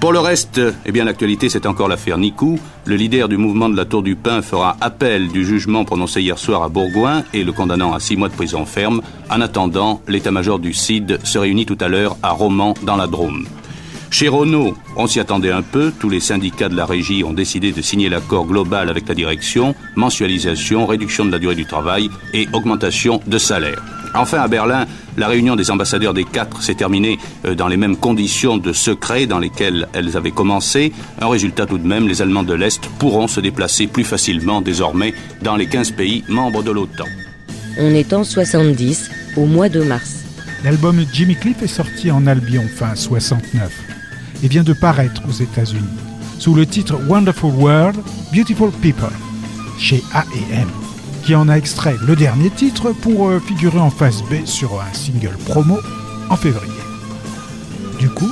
Pour 0.00 0.14
le 0.14 0.18
reste, 0.18 0.62
eh 0.86 0.92
bien 0.92 1.04
l'actualité 1.04 1.50
c'est 1.50 1.66
encore 1.66 1.88
l'affaire 1.88 2.16
Nicou. 2.16 2.58
Le 2.86 2.96
leader 2.96 3.28
du 3.28 3.36
mouvement 3.36 3.68
de 3.68 3.76
la 3.76 3.84
Tour 3.84 4.02
du 4.02 4.16
Pain 4.16 4.40
fera 4.40 4.78
appel 4.80 5.28
du 5.28 5.44
jugement 5.44 5.84
prononcé 5.84 6.22
hier 6.22 6.38
soir 6.38 6.62
à 6.62 6.70
Bourgoin 6.70 7.22
et 7.34 7.44
le 7.44 7.52
condamnant 7.52 7.92
à 7.92 8.00
six 8.00 8.16
mois 8.16 8.30
de 8.30 8.34
prison 8.34 8.64
ferme. 8.64 9.02
En 9.28 9.42
attendant, 9.42 10.00
l'état-major 10.08 10.58
du 10.58 10.72
CID 10.72 11.18
se 11.22 11.38
réunit 11.38 11.66
tout 11.66 11.78
à 11.82 11.88
l'heure 11.88 12.16
à 12.22 12.30
Romans 12.30 12.72
dans 12.82 12.96
la 12.96 13.06
Drôme. 13.06 13.44
Chez 14.12 14.28
Renault, 14.28 14.76
on 14.94 15.06
s'y 15.06 15.20
attendait 15.20 15.50
un 15.50 15.62
peu. 15.62 15.90
Tous 15.98 16.10
les 16.10 16.20
syndicats 16.20 16.68
de 16.68 16.76
la 16.76 16.84
régie 16.84 17.24
ont 17.24 17.32
décidé 17.32 17.72
de 17.72 17.80
signer 17.80 18.10
l'accord 18.10 18.44
global 18.44 18.90
avec 18.90 19.08
la 19.08 19.14
direction, 19.14 19.74
mensualisation, 19.96 20.84
réduction 20.86 21.24
de 21.24 21.32
la 21.32 21.38
durée 21.38 21.54
du 21.54 21.64
travail 21.64 22.10
et 22.34 22.46
augmentation 22.52 23.22
de 23.26 23.38
salaire. 23.38 23.82
Enfin, 24.14 24.42
à 24.42 24.48
Berlin, 24.48 24.86
La 25.16 25.28
réunion 25.28 25.56
des 25.56 25.70
ambassadeurs 25.70 26.14
des 26.14 26.24
quatre 26.24 26.62
s'est 26.62 26.74
terminée 26.74 27.18
euh, 27.44 27.54
dans 27.54 27.68
les 27.68 27.76
mêmes 27.76 27.96
conditions 27.96 28.56
de 28.56 28.72
secret 28.72 29.26
dans 29.26 29.38
lesquelles 29.38 29.86
elles 29.92 30.16
avaient 30.16 30.30
commencé. 30.30 30.92
Un 31.20 31.28
résultat 31.28 31.66
tout 31.66 31.78
de 31.78 31.86
même, 31.86 32.08
les 32.08 32.22
Allemands 32.22 32.42
de 32.42 32.54
l'Est 32.54 32.86
pourront 32.98 33.28
se 33.28 33.40
déplacer 33.40 33.86
plus 33.86 34.04
facilement 34.04 34.62
désormais 34.62 35.12
dans 35.42 35.56
les 35.56 35.66
15 35.66 35.90
pays 35.92 36.24
membres 36.28 36.62
de 36.62 36.70
l'OTAN. 36.70 37.04
On 37.78 37.94
est 37.94 38.12
en 38.12 38.24
70, 38.24 39.10
au 39.36 39.44
mois 39.44 39.68
de 39.68 39.82
mars. 39.82 40.24
L'album 40.64 41.04
Jimmy 41.12 41.34
Cliff 41.34 41.62
est 41.62 41.66
sorti 41.66 42.10
en 42.10 42.26
Albion 42.26 42.64
fin 42.74 42.94
69 42.94 43.81
et 44.42 44.48
vient 44.48 44.64
de 44.64 44.72
paraître 44.72 45.22
aux 45.28 45.32
États-Unis 45.32 45.82
sous 46.38 46.54
le 46.54 46.66
titre 46.66 46.98
Wonderful 47.08 47.52
World, 47.54 47.96
Beautiful 48.32 48.70
People 48.82 49.12
chez 49.78 50.02
A&M 50.12 50.68
qui 51.24 51.34
en 51.34 51.48
a 51.48 51.56
extrait 51.56 51.96
le 52.04 52.16
dernier 52.16 52.50
titre 52.50 52.92
pour 52.92 53.28
euh, 53.28 53.38
figurer 53.38 53.78
en 53.78 53.90
face 53.90 54.22
B 54.22 54.44
sur 54.44 54.80
un 54.80 54.92
single 54.92 55.36
promo 55.46 55.78
en 56.28 56.36
février. 56.36 56.72
Du 57.98 58.08
coup, 58.08 58.30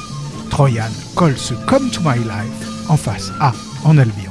Troyan 0.51 0.91
colle 1.15 1.37
ce 1.37 1.55
Come 1.67 1.91
to 1.91 2.01
My 2.01 2.19
Life 2.19 2.89
en 2.89 2.97
face 2.97 3.33
A 3.41 3.53
en 3.85 3.97
Albion. 3.97 4.30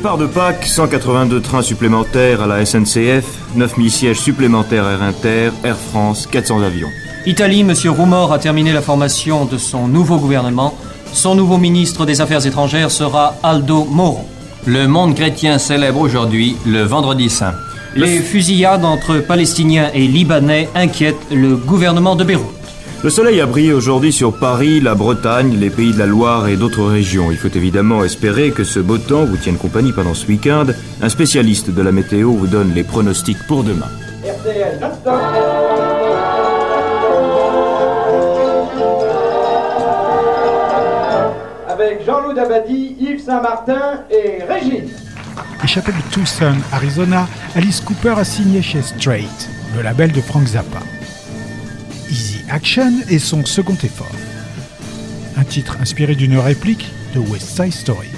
Départ 0.00 0.16
de 0.16 0.24
Pâques, 0.24 0.64
182 0.64 1.42
trains 1.42 1.60
supplémentaires 1.60 2.40
à 2.40 2.46
la 2.46 2.64
SNCF, 2.64 3.26
9000 3.54 3.90
sièges 3.90 4.18
supplémentaires 4.18 4.88
Air 4.88 5.02
Inter, 5.02 5.50
Air 5.62 5.76
France, 5.76 6.26
400 6.26 6.62
avions. 6.62 6.88
Italie, 7.26 7.60
M. 7.60 7.74
Roumor 7.84 8.32
a 8.32 8.38
terminé 8.38 8.72
la 8.72 8.80
formation 8.80 9.44
de 9.44 9.58
son 9.58 9.88
nouveau 9.88 10.16
gouvernement. 10.16 10.74
Son 11.12 11.34
nouveau 11.34 11.58
ministre 11.58 12.06
des 12.06 12.22
Affaires 12.22 12.46
étrangères 12.46 12.90
sera 12.90 13.34
Aldo 13.42 13.84
Moro. 13.84 14.26
Le 14.64 14.86
monde 14.86 15.14
chrétien 15.14 15.58
célèbre 15.58 16.00
aujourd'hui 16.00 16.56
le 16.64 16.80
Vendredi 16.80 17.28
Saint. 17.28 17.52
Les 17.94 18.20
fusillades 18.20 18.86
entre 18.86 19.18
Palestiniens 19.18 19.90
et 19.92 20.06
Libanais 20.06 20.70
inquiètent 20.74 21.30
le 21.30 21.56
gouvernement 21.56 22.16
de 22.16 22.24
Beyrouth. 22.24 22.59
Le 23.02 23.08
soleil 23.08 23.40
a 23.40 23.46
brillé 23.46 23.72
aujourd'hui 23.72 24.12
sur 24.12 24.38
Paris, 24.38 24.78
la 24.78 24.94
Bretagne, 24.94 25.56
les 25.58 25.70
pays 25.70 25.94
de 25.94 25.98
la 25.98 26.04
Loire 26.04 26.48
et 26.48 26.56
d'autres 26.58 26.84
régions. 26.84 27.30
Il 27.30 27.38
faut 27.38 27.48
évidemment 27.48 28.04
espérer 28.04 28.50
que 28.50 28.62
ce 28.62 28.78
beau 28.78 28.98
temps 28.98 29.24
vous 29.24 29.38
tienne 29.38 29.56
compagnie 29.56 29.92
pendant 29.92 30.12
ce 30.12 30.26
week-end. 30.26 30.66
Un 31.00 31.08
spécialiste 31.08 31.70
de 31.70 31.80
la 31.80 31.92
météo 31.92 32.30
vous 32.32 32.46
donne 32.46 32.74
les 32.74 32.84
pronostics 32.84 33.42
pour 33.46 33.64
demain. 33.64 33.88
RTL 34.22 34.78
non-stop. 34.82 35.14
Avec 41.68 42.04
Jean-Loup 42.04 42.34
Dabadi, 42.34 42.96
Yves 43.00 43.24
Saint-Martin 43.24 44.04
et 44.10 44.44
Régine. 44.44 44.90
Échappé 45.64 45.92
de 45.92 46.12
Tucson, 46.12 46.56
Arizona, 46.70 47.26
Alice 47.56 47.80
Cooper 47.80 48.14
a 48.18 48.24
signé 48.24 48.60
chez 48.60 48.82
Straight, 48.82 49.48
le 49.74 49.80
label 49.80 50.12
de 50.12 50.20
Frank 50.20 50.46
Zappa. 50.46 50.80
Action 52.52 52.92
est 53.08 53.20
son 53.20 53.46
second 53.46 53.76
effort. 53.84 54.10
Un 55.36 55.44
titre 55.44 55.76
inspiré 55.80 56.16
d'une 56.16 56.36
réplique 56.36 56.84
de 57.14 57.20
West 57.20 57.56
Side 57.56 57.72
Story. 57.72 58.08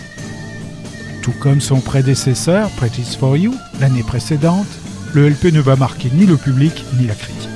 Tout 1.21 1.35
comme 1.38 1.61
son 1.61 1.81
prédécesseur, 1.81 2.71
Pretty's 2.71 3.14
for 3.14 3.37
You, 3.37 3.55
l'année 3.79 4.03
précédente, 4.03 4.66
le 5.12 5.29
LP 5.29 5.53
ne 5.53 5.61
va 5.61 5.77
marquer 5.77 6.09
ni 6.14 6.25
le 6.25 6.38
public 6.38 6.83
ni 6.99 7.07
la 7.07 7.14
critique. 7.14 7.51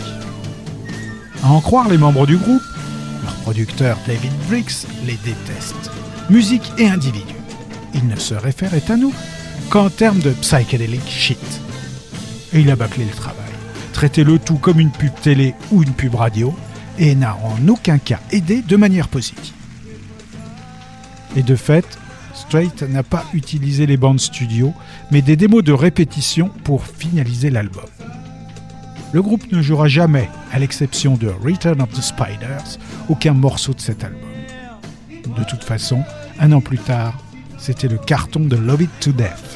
À 1.43 1.49
en 1.49 1.63
croire 1.63 1.89
les 1.89 1.97
membres 1.97 2.27
du 2.27 2.37
groupe, 2.37 2.63
leur 3.25 3.35
producteur 3.37 3.97
David 4.07 4.33
Briggs 4.47 4.87
les 5.07 5.17
déteste. 5.25 5.91
Musique 6.29 6.71
et 6.77 6.89
individu. 6.89 7.35
Il 7.95 8.07
ne 8.07 8.17
se 8.17 8.35
référait 8.35 8.85
à 8.91 8.99
nous 8.99 9.15
qu'en 9.71 9.89
termes 9.89 10.21
de 10.21 10.33
psychedelic 10.33 11.09
shit. 11.09 11.39
Et 12.53 12.61
il 12.61 12.71
a 12.71 12.77
bâclé 12.77 13.07
le 13.07 13.17
travail. 13.17 13.35
Traité 13.95 14.25
le 14.25 14.39
tout 14.39 14.59
comme 14.59 14.79
une 14.79 14.91
pub 14.91 15.15
télé 15.23 15.55
ou 15.73 15.83
une 15.83 15.95
pub 15.95 16.17
radio 16.17 16.55
et 16.99 17.15
n'a 17.15 17.37
en 17.37 17.69
aucun 17.69 17.99
cas 17.99 18.21
aidé 18.31 18.63
de 18.63 18.77
manière 18.77 19.09
positive. 19.09 19.53
Et 21.37 21.43
de 21.43 21.57
fait, 21.57 21.99
Straight 22.35 22.83
n'a 22.83 23.03
pas 23.03 23.25
utilisé 23.33 23.87
les 23.87 23.97
bandes 23.97 24.21
studio, 24.21 24.73
mais 25.11 25.23
des 25.23 25.37
démos 25.37 25.65
de 25.65 25.73
répétition 25.73 26.51
pour 26.65 26.85
finaliser 26.85 27.51
l'album. 27.51 27.85
Le 29.13 29.23
groupe 29.23 29.51
ne 29.51 29.63
jouera 29.63 29.89
jamais, 29.89 30.29
à 30.53 30.59
l'exception 30.59 31.17
de 31.17 31.29
Return 31.29 31.81
of 31.81 31.91
the 31.91 32.03
Spiders, 32.03 32.79
aucun 33.09 33.33
morceau 33.33 33.73
de 33.73 33.81
cet 33.81 34.05
album. 34.05 34.21
De 35.37 35.45
toute 35.45 35.65
façon, 35.65 36.03
un 36.39 36.53
an 36.53 36.61
plus 36.61 36.79
tard, 36.79 37.19
c'était 37.59 37.89
le 37.89 37.99
carton 37.99 38.41
de 38.41 38.57
Love 38.57 38.83
It 38.83 38.91
to 39.01 39.13
Death. 39.13 39.56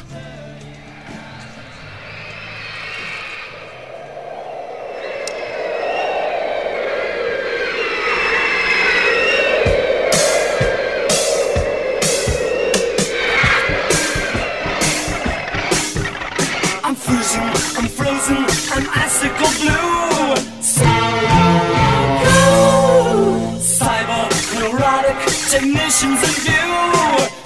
Technicians 25.51 26.23
in 26.23 26.29
view. 26.45 27.40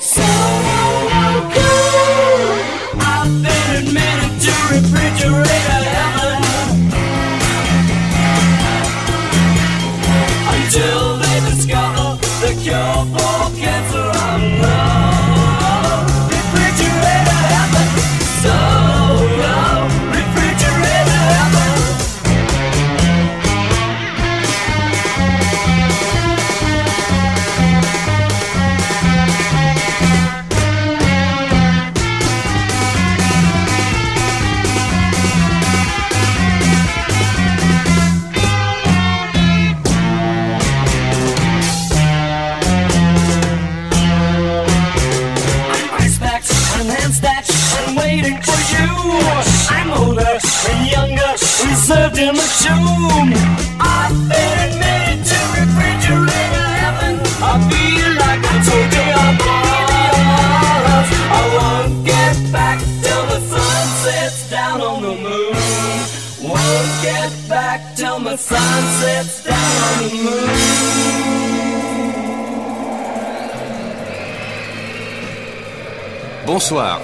Bonsoir. 76.45 77.01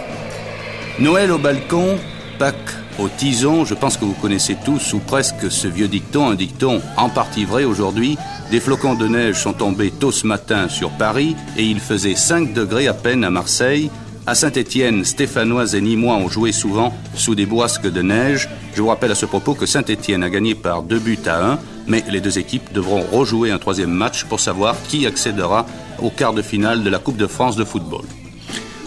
Noël 0.99 1.31
au 1.31 1.37
balcon, 1.37 1.97
Pâques 2.39 2.80
au 2.99 3.07
tison, 3.09 3.65
je 3.65 3.73
pense 3.73 3.97
que 3.97 4.05
vous 4.05 4.13
connaissez 4.13 4.57
tous 4.63 4.93
ou 4.93 4.99
presque 4.99 5.51
ce 5.51 5.67
vieux 5.67 5.87
dicton, 5.87 6.29
un 6.29 6.35
dicton 6.35 6.81
en 6.97 7.09
partie 7.09 7.45
vrai 7.45 7.63
aujourd'hui. 7.63 8.17
Des 8.51 8.59
flocons 8.59 8.95
de 8.95 9.07
neige 9.07 9.39
sont 9.39 9.53
tombés 9.53 9.91
tôt 9.91 10.11
ce 10.11 10.27
matin 10.27 10.67
sur 10.69 10.89
Paris 10.91 11.35
et 11.57 11.63
il 11.63 11.79
faisait 11.79 12.15
5 12.15 12.53
degrés 12.53 12.87
à 12.87 12.93
peine 12.93 13.23
à 13.23 13.29
Marseille. 13.29 13.89
À 14.27 14.35
Saint-Étienne, 14.35 15.03
Stéphanois 15.03 15.73
et 15.73 15.81
Nîmois 15.81 16.15
ont 16.15 16.29
joué 16.29 16.51
souvent 16.51 16.93
sous 17.15 17.33
des 17.33 17.45
bourrasques 17.45 17.91
de 17.91 18.01
neige. 18.01 18.49
Je 18.75 18.81
vous 18.81 18.89
rappelle 18.89 19.11
à 19.11 19.15
ce 19.15 19.25
propos 19.25 19.55
que 19.55 19.65
Saint-Étienne 19.65 20.23
a 20.23 20.29
gagné 20.29 20.53
par 20.53 20.83
deux 20.83 20.99
buts 20.99 21.17
à 21.25 21.53
un, 21.53 21.59
mais 21.87 22.03
les 22.09 22.21
deux 22.21 22.37
équipes 22.37 22.71
devront 22.71 23.01
rejouer 23.11 23.51
un 23.51 23.57
troisième 23.57 23.89
match 23.89 24.25
pour 24.25 24.39
savoir 24.39 24.75
qui 24.87 25.07
accédera 25.07 25.65
au 26.01 26.09
quart 26.09 26.33
de 26.33 26.41
finale 26.41 26.83
de 26.83 26.89
la 26.89 26.99
Coupe 26.99 27.17
de 27.17 27.27
France 27.27 27.55
de 27.55 27.63
football. 27.63 28.05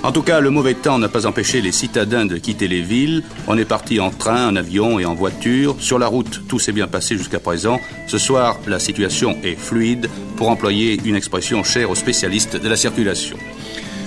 En 0.04 0.12
tout 0.12 0.20
cas, 0.20 0.40
le 0.40 0.50
mauvais 0.50 0.74
temps 0.74 0.98
n'a 0.98 1.08
pas 1.08 1.24
empêché 1.24 1.62
les 1.62 1.72
citadins 1.72 2.26
de 2.26 2.36
quitter 2.36 2.68
les 2.68 2.82
villes. 2.82 3.22
On 3.48 3.56
est 3.56 3.64
parti 3.64 4.00
en 4.00 4.10
train, 4.10 4.48
en 4.48 4.54
avion 4.54 4.98
et 4.98 5.06
en 5.06 5.14
voiture. 5.14 5.76
Sur 5.78 5.98
la 5.98 6.08
route, 6.08 6.42
tout 6.46 6.58
s'est 6.58 6.72
bien 6.72 6.86
passé 6.86 7.16
jusqu'à 7.16 7.40
présent. 7.40 7.80
Ce 8.06 8.18
soir, 8.18 8.58
la 8.66 8.78
situation 8.78 9.38
est 9.42 9.58
fluide, 9.58 10.10
pour 10.36 10.50
employer 10.50 11.00
une 11.06 11.16
expression 11.16 11.64
chère 11.64 11.90
aux 11.90 11.94
spécialistes 11.94 12.60
de 12.60 12.68
la 12.68 12.76
circulation. 12.76 13.38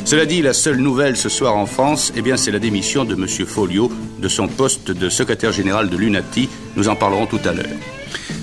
Cela 0.05 0.27
dit, 0.27 0.43
la 0.43 0.53
seule 0.53 0.77
nouvelle 0.77 1.17
ce 1.17 1.29
soir 1.29 1.57
en 1.57 1.65
France, 1.65 2.13
eh 2.15 2.21
bien, 2.21 2.38
c'est 2.38 2.51
la 2.51 2.60
démission 2.60 3.03
de 3.03 3.15
M. 3.15 3.27
Folio 3.47 3.91
de 4.19 4.27
son 4.27 4.47
poste 4.47 4.91
de 4.91 5.10
secrétaire 5.10 5.51
général 5.51 5.89
de 5.89 5.97
l'UNATI. 5.97 6.47
Nous 6.75 6.89
en 6.89 6.95
parlerons 6.95 7.25
tout 7.25 7.41
à 7.43 7.53
l'heure. 7.53 7.65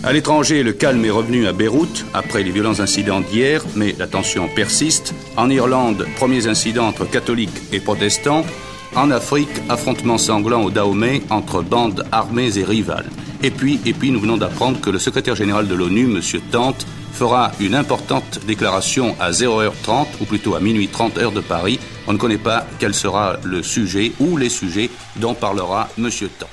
À 0.07 0.13
l'étranger, 0.13 0.63
le 0.63 0.75
calme 0.75 1.03
est 1.07 1.11
revenu 1.11 1.47
à 1.47 1.55
Beyrouth 1.55 2.05
après 2.13 2.43
les 2.43 2.51
violents 2.51 2.81
incidents 2.81 3.23
d'hier, 3.23 3.65
mais 3.75 3.95
la 3.99 4.07
tension 4.07 4.49
persiste. 4.49 5.15
En 5.39 5.49
Irlande, 5.49 6.07
premiers 6.17 6.47
incidents 6.47 6.89
entre 6.89 7.07
catholiques 7.07 7.73
et 7.73 7.81
protestants. 7.81 8.45
En 8.97 9.11
Afrique, 9.11 9.49
affrontements 9.71 10.19
sanglants 10.19 10.63
au 10.63 10.71
Dahomey 10.71 11.23
entre 11.31 11.63
bandes 11.63 12.05
armées 12.13 12.59
et 12.59 12.65
rivales. 12.65 13.09
Et 13.43 13.51
puis, 13.51 13.81
et 13.87 13.95
puis, 13.95 14.11
nous 14.11 14.21
venons 14.21 14.37
d'apprendre 14.37 14.79
que 14.79 14.91
le 14.91 14.99
secrétaire 14.99 15.37
général 15.37 15.69
de 15.69 15.75
l'ONU, 15.75 16.05
M. 16.05 16.21
Tante, 16.51 16.87
fera 17.15 17.53
une 17.59 17.75
importante 17.75 18.41
déclaration 18.47 19.17
à 19.21 19.31
0h30, 19.31 20.07
ou 20.21 20.27
plutôt 20.27 20.55
à 20.55 20.61
minuit 20.61 20.89
30 20.89 21.17
heure 21.17 21.33
de 21.33 21.41
Paris. 21.41 21.81
On 22.07 22.13
ne 22.13 22.19
connaît 22.19 22.37
pas 22.37 22.67
quel 22.79 22.93
sera 22.93 23.39
le 23.43 23.63
sujet 23.63 24.13
ou 24.21 24.37
les 24.37 24.51
sujets 24.51 24.91
dont 25.17 25.33
parlera 25.33 25.89
M. 25.97 26.11
Tante. 26.39 26.51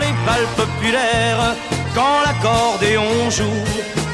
Les 0.00 1.83
quand 1.94 2.20
l'accordéon 2.26 3.30
joue, 3.30 3.64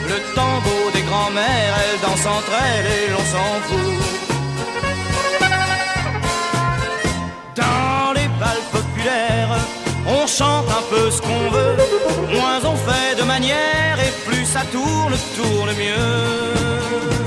le 0.08 0.18
tambour 0.34 0.86
des 0.92 1.02
grands-mères, 1.02 1.74
elles 1.82 2.00
dansent 2.00 2.26
entre 2.26 2.52
elles 2.68 2.86
et 2.86 3.10
l'on 3.12 3.24
s'en 3.32 3.50
fout. 3.66 3.96
Dans 7.56 8.12
les 8.12 8.28
balles 8.40 8.66
populaires, 8.70 9.56
on 10.06 10.26
chante 10.26 10.68
un 10.68 10.84
peu 10.90 11.10
ce 11.10 11.20
qu'on 11.20 11.50
veut, 11.50 11.76
moins 12.36 12.60
on 12.64 12.76
fait 12.76 13.18
de 13.20 13.24
manière 13.24 13.96
et 14.06 14.12
plus 14.28 14.44
ça 14.44 14.62
tourne, 14.72 15.14
tourne 15.36 15.72
mieux. 15.84 17.19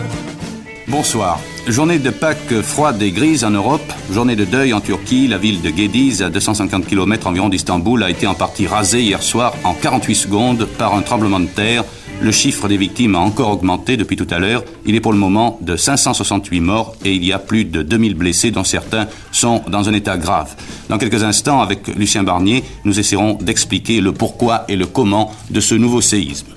Bonsoir. 0.93 1.39
Journée 1.67 1.97
de 1.97 2.11
Pâques 2.11 2.61
froide 2.61 3.01
et 3.01 3.09
grise 3.09 3.43
en 3.43 3.49
Europe, 3.49 3.81
journée 4.11 4.35
de 4.35 4.45
deuil 4.45 4.73
en 4.73 4.79
Turquie, 4.79 5.27
la 5.27 5.39
ville 5.39 5.63
de 5.63 5.69
Gediz, 5.75 6.21
à 6.21 6.29
250 6.29 6.85
km 6.85 7.25
environ 7.25 7.49
d'Istanbul, 7.49 8.03
a 8.03 8.11
été 8.11 8.27
en 8.27 8.35
partie 8.35 8.67
rasée 8.67 9.01
hier 9.01 9.23
soir 9.23 9.55
en 9.63 9.73
48 9.73 10.13
secondes 10.13 10.67
par 10.77 10.93
un 10.93 11.01
tremblement 11.01 11.39
de 11.39 11.47
terre. 11.47 11.83
Le 12.21 12.31
chiffre 12.31 12.67
des 12.67 12.77
victimes 12.77 13.15
a 13.15 13.19
encore 13.19 13.49
augmenté 13.49 13.97
depuis 13.97 14.15
tout 14.15 14.27
à 14.29 14.37
l'heure. 14.37 14.63
Il 14.85 14.93
est 14.93 14.99
pour 14.99 15.13
le 15.13 15.17
moment 15.17 15.57
de 15.61 15.75
568 15.75 16.59
morts 16.59 16.95
et 17.03 17.15
il 17.15 17.25
y 17.25 17.33
a 17.33 17.39
plus 17.39 17.65
de 17.65 17.81
2000 17.81 18.13
blessés 18.13 18.51
dont 18.51 18.63
certains 18.63 19.07
sont 19.31 19.63
dans 19.67 19.89
un 19.89 19.93
état 19.93 20.17
grave. 20.17 20.55
Dans 20.89 20.99
quelques 20.99 21.23
instants, 21.23 21.61
avec 21.61 21.87
Lucien 21.87 22.21
Barnier, 22.21 22.63
nous 22.85 22.99
essaierons 22.99 23.39
d'expliquer 23.41 23.99
le 23.99 24.11
pourquoi 24.11 24.65
et 24.67 24.75
le 24.75 24.85
comment 24.85 25.31
de 25.49 25.59
ce 25.59 25.73
nouveau 25.73 26.01
séisme. 26.01 26.53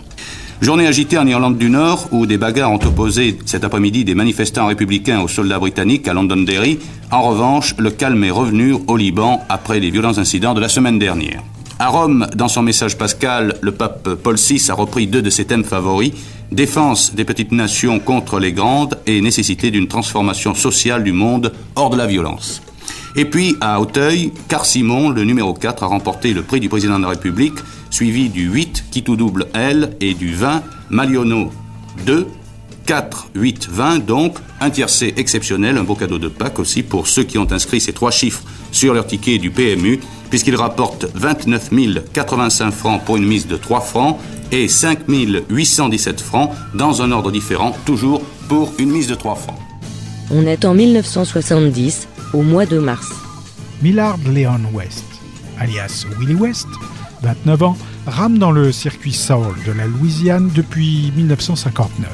Journée 0.63 0.87
agitée 0.87 1.19
en 1.19 1.27
Irlande 1.27 1.59
du 1.59 1.69
Nord 1.69 2.09
où 2.13 2.25
des 2.25 2.39
bagarres 2.39 2.73
ont 2.73 2.83
opposé 2.83 3.39
cet 3.45 3.63
après-midi 3.63 4.07
des 4.07 4.15
manifestants 4.15 4.67
républicains 4.67 5.21
aux 5.21 5.29
soldats 5.29 5.59
britanniques 5.59 6.09
à 6.09 6.15
Londonderry. 6.15 6.79
En 7.11 7.23
revanche, 7.23 7.75
le 7.79 7.91
calme 7.91 8.25
est 8.25 8.31
revenu 8.31 8.75
au 8.87 8.97
Liban 8.97 9.45
après 9.51 9.81
les 9.81 9.91
violents 9.91 10.17
incidents 10.17 10.55
de 10.55 10.61
la 10.61 10.71
semaine 10.71 10.99
dernière. 10.99 11.43
À 11.79 11.89
Rome, 11.89 12.27
dans 12.35 12.49
son 12.49 12.63
message 12.63 12.97
pascal, 12.97 13.57
le 13.61 13.73
pape 13.73 14.15
Paul 14.15 14.37
VI 14.37 14.71
a 14.71 14.75
repris 14.75 15.07
deux 15.07 15.21
de 15.21 15.29
ses 15.29 15.45
thèmes 15.45 15.63
favoris 15.63 16.13
défense 16.51 17.15
des 17.15 17.25
petites 17.25 17.53
nations 17.53 17.99
contre 17.99 18.39
les 18.39 18.53
grandes 18.53 18.99
et 19.07 19.21
nécessité 19.21 19.71
d'une 19.71 19.89
transformation 19.89 20.55
sociale 20.55 21.05
du 21.05 21.13
monde 21.13 21.53
hors 21.75 21.91
de 21.91 21.99
la 21.99 22.07
violence. 22.07 22.63
Et 23.15 23.25
puis, 23.25 23.57
à 23.61 23.81
Auteuil, 23.81 24.33
Car 24.49 24.65
Simon, 24.65 25.09
le 25.11 25.25
numéro 25.25 25.55
4, 25.55 25.83
a 25.83 25.87
remporté 25.87 26.35
le 26.35 26.43
prix 26.43 26.61
du 26.61 26.69
président 26.69 26.99
de 26.99 27.05
la 27.05 27.11
République, 27.11 27.55
suivi 27.97 28.29
du 28.29 28.51
8, 28.51 28.85
qui 28.91 29.03
tout 29.03 29.17
double 29.17 29.47
L, 29.55 29.97
et 30.03 30.13
du 30.13 30.35
20, 30.35 30.63
Maliono 30.91 31.51
2, 32.05 32.27
4, 32.85 33.29
8, 33.35 33.69
20, 33.71 33.99
donc 34.05 34.37
un 34.61 34.69
tiercé 34.69 35.15
exceptionnel, 35.17 35.79
un 35.79 35.83
beau 35.83 35.95
cadeau 35.95 36.19
de 36.19 36.29
Pâques 36.29 36.59
aussi 36.59 36.83
pour 36.83 37.07
ceux 37.09 37.25
qui 37.25 37.39
ont 37.39 37.51
inscrit 37.51 37.81
ces 37.81 37.95
trois 37.95 38.11
chiffres 38.11 38.43
sur 38.71 38.93
leur 38.93 39.07
ticket 39.07 39.39
du 39.39 39.51
PMU, 39.51 39.99
puisqu'ils 40.29 40.57
rapportent 40.57 41.07
29 41.15 41.71
085 42.13 42.71
francs 42.71 43.03
pour 43.03 43.17
une 43.17 43.25
mise 43.25 43.47
de 43.47 43.57
3 43.57 43.81
francs 43.81 44.19
et 44.53 44.69
5 44.69 44.99
817 45.49 46.21
francs 46.21 46.51
dans 46.75 47.01
un 47.01 47.11
ordre 47.13 47.33
différent, 47.33 47.75
toujours 47.87 48.21
pour 48.47 48.75
une 48.79 48.91
mise 48.91 49.07
de 49.07 49.15
3 49.15 49.37
francs. 49.37 49.59
On 50.31 50.47
est 50.47 50.67
en 50.67 50.75
1970, 50.75 52.09
au 52.35 52.43
mois 52.43 52.67
de 52.67 52.79
mars. 52.79 53.09
Millard 53.81 54.19
Leon 54.27 54.61
West, 54.75 55.05
alias 55.59 56.05
Willie 56.21 56.35
West, 56.35 56.69
29 57.23 57.63
ans, 57.63 57.77
rame 58.07 58.39
dans 58.39 58.51
le 58.51 58.73
circuit 58.73 59.13
soul 59.13 59.55
de 59.67 59.73
la 59.73 59.87
Louisiane 59.87 60.51
depuis 60.55 61.13
1959, 61.17 62.09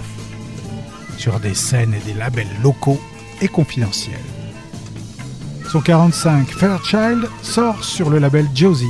sur 1.18 1.40
des 1.40 1.54
scènes 1.54 1.94
et 1.94 2.12
des 2.12 2.18
labels 2.18 2.46
locaux 2.62 3.00
et 3.40 3.48
confidentiels. 3.48 4.14
Son 5.70 5.80
45 5.80 6.48
Fairchild 6.48 7.28
sort 7.42 7.82
sur 7.84 8.10
le 8.10 8.18
label 8.18 8.46
Josie. 8.54 8.86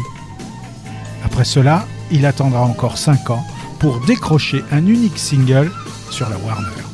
Après 1.25 1.45
cela, 1.45 1.87
il 2.11 2.27
attendra 2.27 2.63
encore 2.63 2.99
5 2.99 3.31
ans 3.31 3.45
pour 3.79 4.01
décrocher 4.05 4.65
un 4.71 4.87
unique 4.87 5.19
single 5.19 5.71
sur 6.11 6.29
la 6.29 6.37
Warner. 6.39 6.92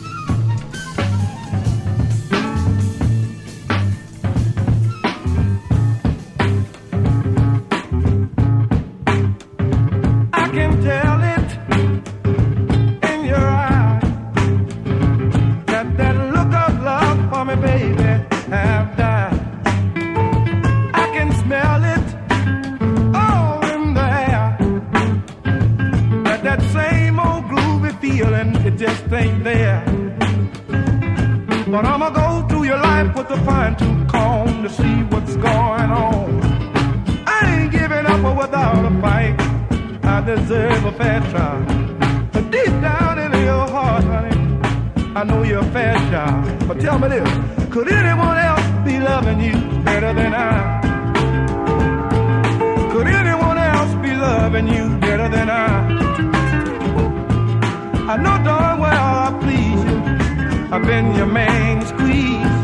Fair 40.98 41.20
try. 41.30 41.54
But 42.32 42.50
deep 42.50 42.74
down 42.82 43.18
in 43.20 43.30
your 43.44 43.66
heart, 43.74 44.02
honey, 44.02 44.36
I 45.14 45.22
know 45.22 45.42
you're 45.44 45.60
a 45.60 45.70
fair 45.70 45.94
child. 46.10 46.44
But 46.66 46.80
tell 46.80 46.98
me 46.98 47.08
this, 47.08 47.30
could 47.70 47.88
anyone 47.88 48.38
else 48.50 48.66
be 48.84 48.98
loving 48.98 49.40
you 49.40 49.56
better 49.84 50.12
than 50.12 50.34
I? 50.34 50.52
Could 52.92 53.06
anyone 53.06 53.58
else 53.58 53.92
be 54.06 54.12
loving 54.14 54.66
you 54.66 54.84
better 54.98 55.28
than 55.28 55.48
I? 55.48 55.72
I 58.12 58.16
know 58.16 58.36
darn 58.44 58.80
well 58.80 59.06
I 59.24 59.28
please 59.42 59.82
you. 59.90 59.98
I've 60.72 60.84
been 60.84 61.14
your 61.14 61.26
main 61.26 61.76
squeeze. 61.92 62.54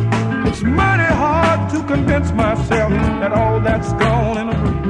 It's 0.48 0.62
mighty 0.62 1.10
hard 1.22 1.70
to 1.72 1.78
convince 1.84 2.32
myself 2.32 2.90
that 3.20 3.32
all 3.32 3.60
that's 3.60 3.92
gone 3.92 4.38
in 4.38 4.48
a 4.48 4.56
breeze. 4.60 4.83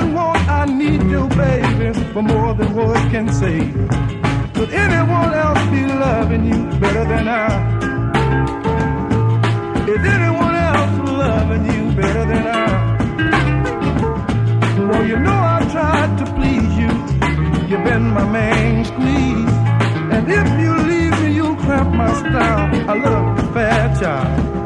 Than 0.00 0.14
want, 0.14 0.38
I 0.48 0.64
need 0.64 1.02
you, 1.02 1.28
baby, 1.28 1.92
for 2.12 2.22
more 2.22 2.54
than 2.54 2.74
words 2.74 3.00
can 3.12 3.32
say. 3.32 3.60
Could 4.54 4.70
anyone 4.70 5.32
else 5.34 5.62
be 5.70 5.82
loving 5.86 6.44
you 6.44 6.60
better 6.80 7.04
than 7.04 7.28
I? 7.28 7.46
Is 9.94 10.02
anyone 10.16 10.54
else 10.70 10.94
loving 11.24 11.64
you 11.72 11.82
better 12.00 12.24
than 12.32 12.46
I? 12.46 12.66
Well, 14.88 15.06
you 15.06 15.18
know 15.18 15.40
I 15.56 15.58
tried 15.74 16.18
to 16.20 16.24
please 16.36 16.72
you. 16.82 16.90
You've 17.68 17.84
been 17.84 18.10
my 18.10 18.26
main 18.30 18.84
squeeze. 18.84 19.54
And 20.14 20.24
if 20.28 20.48
you 20.62 20.72
leave 20.90 21.20
me, 21.22 21.34
you'll 21.34 21.56
cramp 21.56 21.94
my 21.94 22.12
style. 22.20 22.90
I 22.90 22.94
love 22.94 23.36
the 23.36 23.52
fair 23.52 23.94
child. 24.00 24.59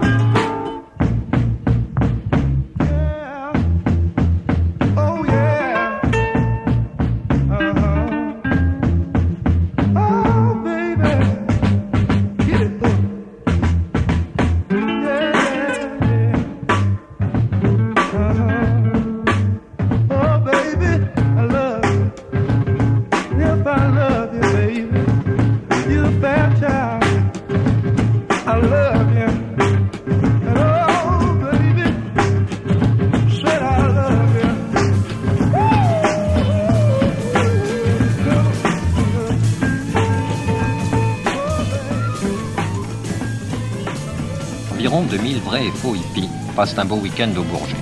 Environ 45.54 45.62
2000 45.62 45.62
vrais 45.62 45.66
et 45.66 45.70
faux 45.70 45.94
hippies 45.94 46.28
passent 46.56 46.76
un 46.78 46.84
beau 46.84 46.96
week-end 46.96 47.30
au 47.36 47.42
Bourget. 47.42 47.76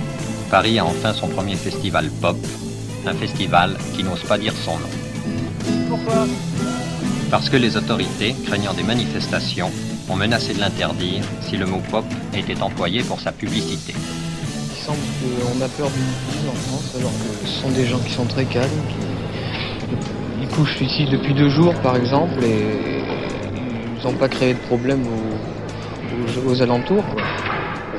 Paris 0.49 0.79
a 0.79 0.85
enfin 0.85 1.13
son 1.13 1.27
premier 1.27 1.55
festival 1.55 2.09
pop, 2.21 2.37
un 3.07 3.13
festival 3.13 3.77
qui 3.95 4.03
n'ose 4.03 4.21
pas 4.23 4.37
dire 4.37 4.53
son 4.63 4.77
nom. 4.77 4.89
Pourquoi? 5.89 6.27
Parce 7.31 7.49
que 7.49 7.57
les 7.57 7.75
autorités, 7.75 8.35
craignant 8.45 8.73
des 8.73 8.83
manifestations, 8.83 9.71
ont 10.09 10.15
menacé 10.15 10.53
de 10.53 10.59
l'interdire 10.59 11.23
si 11.47 11.57
le 11.57 11.65
mot 11.65 11.81
pop 11.89 12.05
était 12.35 12.61
employé 12.61 13.01
pour 13.03 13.19
sa 13.19 13.31
publicité. 13.31 13.93
Il 13.95 14.85
semble 14.85 14.99
qu'on 15.21 15.61
a 15.63 15.69
peur 15.69 15.89
du 15.89 15.99
hippie 15.99 16.49
en 16.49 16.55
France, 16.69 16.91
alors 16.99 17.11
que 17.11 17.47
ce 17.47 17.61
sont 17.61 17.69
des 17.69 17.85
gens 17.85 17.99
qui 17.99 18.11
sont 18.13 18.25
très 18.25 18.45
calmes. 18.45 18.69
qui- 18.89 20.41
Ils 20.41 20.47
couchent 20.49 20.81
ici 20.81 21.05
depuis 21.09 21.33
deux 21.33 21.49
jours, 21.49 21.73
par 21.81 21.95
exemple, 21.95 22.43
et 22.43 23.01
ils 23.97 24.03
n'ont 24.05 24.13
pas 24.17 24.27
créé 24.27 24.53
de 24.53 24.59
problème 24.59 25.01
aux, 25.07 26.49
aux- 26.49 26.51
aux 26.51 26.61
alentours. 26.61 27.03
quoi. 27.13 27.22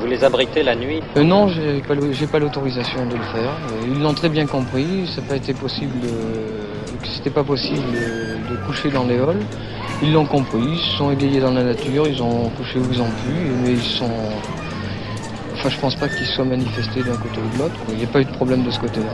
Vous 0.05 0.11
les 0.11 0.23
abritez 0.23 0.61
la 0.61 0.75
nuit 0.75 1.01
Euh, 1.17 1.23
non, 1.23 1.47
j'ai 1.47 1.81
pas, 1.81 1.95
le- 1.95 2.11
j'ai 2.13 2.27
pas 2.27 2.37
l'autorisation 2.37 3.07
de 3.07 3.15
le 3.15 3.23
faire. 3.23 3.49
Euh, 3.71 3.87
Ils 3.91 3.99
l'ont 4.03 4.13
très 4.13 4.29
bien 4.29 4.45
compris. 4.45 5.07
Ça 5.07 5.19
n'a 5.19 5.27
pas 5.29 5.35
été 5.35 5.51
possible, 5.55 5.99
de- 5.99 6.97
que 7.01 7.07
c'était 7.07 7.31
pas 7.31 7.43
possible 7.43 7.81
de, 7.91 8.53
de 8.53 8.57
coucher 8.67 8.91
dans 8.91 9.05
les 9.05 9.15
halls. 9.17 9.41
Ils 10.03 10.13
l'ont 10.13 10.27
compris. 10.27 10.61
Ils 10.61 10.77
se 10.77 10.97
sont 10.99 11.09
égayés 11.11 11.39
dans 11.39 11.53
la 11.53 11.63
nature. 11.63 12.07
Ils 12.07 12.21
ont 12.21 12.49
couché 12.49 12.77
où 12.77 12.85
ils 12.91 13.01
ont 13.01 13.05
pu. 13.23 13.33
Mais 13.63 13.71
ils 13.71 13.81
sont. 13.81 14.11
Enfin, 15.55 15.69
je 15.69 15.79
pense 15.79 15.95
pas 15.95 16.07
qu'ils 16.07 16.27
soient 16.27 16.45
manifestés 16.45 17.01
d'un 17.01 17.17
côté 17.17 17.39
ou 17.43 17.55
de 17.57 17.63
l'autre. 17.63 17.75
Il 17.89 17.95
n'y 17.97 18.03
a 18.03 18.07
pas 18.07 18.21
eu 18.21 18.25
de 18.25 18.31
problème 18.33 18.63
de 18.63 18.69
ce 18.69 18.79
côté-là. 18.79 19.11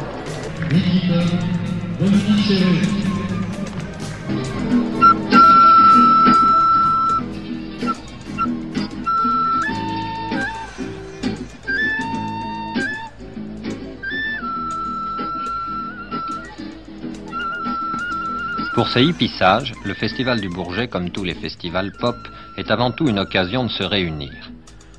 Pour 18.82 18.90
ce 18.90 18.98
hippissage, 18.98 19.74
le 19.86 19.94
Festival 19.94 20.42
du 20.42 20.50
Bourget, 20.50 20.88
comme 20.88 21.12
tous 21.12 21.24
les 21.24 21.36
festivals 21.36 21.92
pop, 21.92 22.18
est 22.58 22.72
avant 22.72 22.90
tout 22.90 23.08
une 23.08 23.20
occasion 23.20 23.64
de 23.64 23.70
se 23.70 23.84
réunir. 23.84 24.50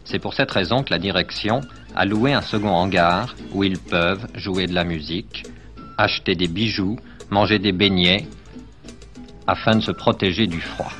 C'est 0.05 0.20
pour 0.20 0.35
cette 0.35 0.53
raison 0.53 0.85
que 0.85 0.93
la 0.93 1.01
direction 1.01 1.62
a 1.97 2.05
loué 2.05 2.33
un 2.33 2.43
second 2.43 2.70
hangar 2.70 3.35
où 3.51 3.64
ils 3.64 3.80
peuvent 3.80 4.24
jouer 4.37 4.68
de 4.68 4.72
la 4.72 4.85
musique, 4.85 5.43
acheter 5.99 6.37
des 6.37 6.47
bijoux, 6.47 6.97
manger 7.28 7.59
des 7.59 7.72
beignets, 7.72 8.28
afin 9.49 9.74
de 9.74 9.83
se 9.83 9.91
protéger 9.91 10.47
du 10.47 10.61
froid. 10.61 10.93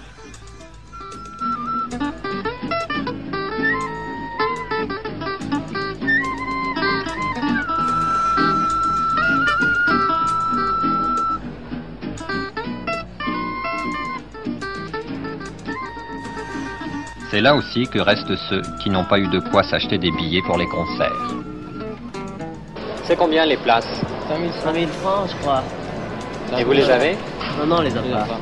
Là 17.43 17.55
aussi 17.57 17.87
que 17.89 17.99
restent 17.99 18.37
ceux 18.49 18.63
qui 18.81 18.89
n'ont 18.91 19.05
pas 19.05 19.19
eu 19.19 19.27
de 19.29 19.41
quoi 19.41 19.63
s'acheter 19.65 19.99
des 19.99 20.11
billets 20.13 20.43
pour 20.47 20.57
les 20.59 20.67
concerts. 20.67 21.21
C'est 23.05 23.17
combien 23.17 23.45
les 23.45 23.57
places 23.57 23.89
5000 24.29 24.51
5000 24.63 24.89
francs, 24.89 25.29
je 25.31 25.37
crois. 25.43 25.63
Et 26.59 26.65
vous 26.65 26.73
les 26.73 26.89
avez 26.89 27.17
Non, 27.59 27.67
non, 27.67 27.77
on 27.79 27.83
les 27.83 27.97
a 27.97 28.01
pas. 28.01 28.39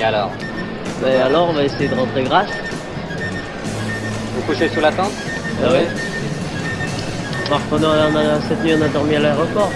Et 0.00 0.04
alors 0.04 0.30
Ben 1.02 1.20
alors, 1.22 1.48
on 1.50 1.52
va 1.52 1.64
essayer 1.64 1.88
de 1.88 1.94
rentrer 1.94 2.22
grâce. 2.24 2.48
Vous 4.34 4.42
couchez 4.42 4.68
sous 4.68 4.80
la 4.80 4.90
tente 4.92 5.12
Ah 5.64 5.70
ouais 5.72 5.86
Par 7.50 7.60
contre, 7.68 7.86
on 7.86 8.16
a- 8.16 8.40
cette 8.48 8.62
nuit, 8.64 8.72
on 8.78 8.82
a 8.82 8.88
dormi 8.88 9.16
à 9.16 9.20
l'aéroport. 9.20 9.70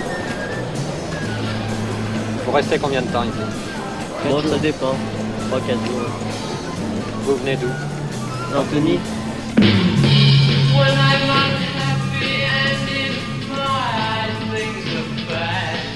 Vous 2.47 2.53
restez 2.53 2.79
combien 2.79 3.03
de 3.03 3.09
temps 3.09 3.25
ici? 3.25 4.29
Bon, 4.29 4.41
ça 4.41 4.59
dépend. 4.59 4.95
3-4 5.51 5.69
jours. 5.87 6.11
Vous 7.25 7.37
venez 7.37 7.57
d'où? 7.57 7.69
Anthony 8.55 8.99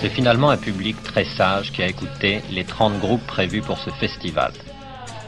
C'est 0.00 0.08
finalement 0.10 0.50
un 0.50 0.56
public 0.56 1.02
très 1.02 1.24
sage 1.24 1.72
qui 1.72 1.82
a 1.82 1.86
écouté 1.86 2.42
les 2.50 2.64
30 2.64 3.00
groupes 3.00 3.26
prévus 3.26 3.62
pour 3.62 3.78
ce 3.78 3.90
festival. 3.90 4.52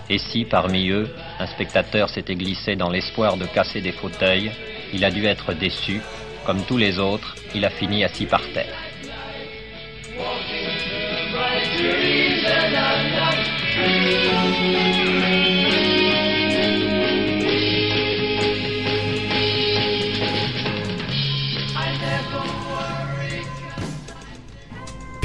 Et 0.08 0.18
si, 0.18 0.44
parmi 0.44 0.90
eux, 0.90 1.08
un 1.40 1.46
spectateur 1.46 2.10
s'était 2.10 2.36
glissé 2.36 2.76
dans 2.76 2.90
l'espoir 2.90 3.36
de 3.36 3.46
casser 3.46 3.80
des 3.80 3.92
fauteuils, 3.92 4.52
il 4.92 5.04
a 5.04 5.10
dû 5.10 5.24
être 5.24 5.52
déçu. 5.54 6.00
Comme 6.44 6.62
tous 6.62 6.76
les 6.76 6.98
autres, 6.98 7.34
il 7.54 7.64
a 7.64 7.70
fini 7.70 8.04
assis 8.04 8.26
par 8.26 8.42
terre. 8.52 8.76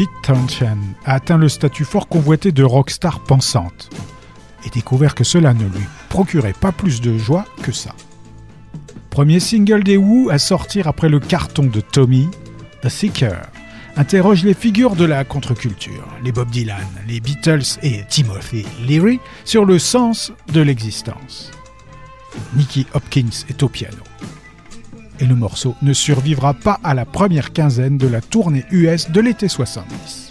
Pete 0.02 0.10
Townshend 0.24 0.80
a 1.06 1.14
atteint 1.14 1.38
le 1.38 1.48
statut 1.48 1.86
fort 1.86 2.08
convoité 2.08 2.52
de 2.52 2.64
rockstar 2.64 3.20
pensante 3.20 3.92
et 4.66 4.72
découvert 4.72 5.14
que 5.14 5.24
cela 5.24 5.54
ne 5.54 5.66
lui 5.66 5.86
procurait 6.10 6.56
pas 6.60 6.72
plus 6.72 7.02
de 7.02 7.20
joie 7.20 7.46
que 7.62 7.72
ça. 7.72 7.94
Premier 9.12 9.40
single 9.40 9.84
des 9.84 9.98
Who 9.98 10.32
à 10.32 10.40
sortir 10.40 10.88
après 10.88 11.08
le 11.08 11.20
carton 11.20 11.68
de 11.68 11.82
Tommy, 11.82 12.28
The 12.82 12.90
Seeker, 12.90 13.44
interroge 13.96 14.44
les 14.44 14.56
figures 14.56 14.96
de 14.96 15.06
la 15.06 15.24
contre-culture, 15.24 16.08
les 16.24 16.32
Bob 16.32 16.50
Dylan, 16.50 16.88
les 17.08 17.20
Beatles 17.20 17.78
et 17.84 18.04
Timothy 18.10 18.66
Leary 18.84 19.20
sur 19.46 19.66
le 19.66 19.78
sens 19.78 20.34
de 20.52 20.62
l'existence. 20.62 21.52
Nicky 22.56 22.88
Hopkins 22.96 23.46
est 23.50 23.62
au 23.62 23.70
piano. 23.70 24.02
Et 25.22 25.26
le 25.26 25.36
morceau 25.36 25.76
ne 25.84 25.94
survivra 25.94 26.56
pas 26.56 26.80
à 26.84 26.96
la 26.96 27.06
première 27.06 27.54
quinzaine 27.54 28.00
de 28.00 28.08
la 28.08 28.22
tournée 28.22 28.66
US 28.72 29.12
de 29.12 29.22
l'été 29.22 29.48
70. 29.48 30.31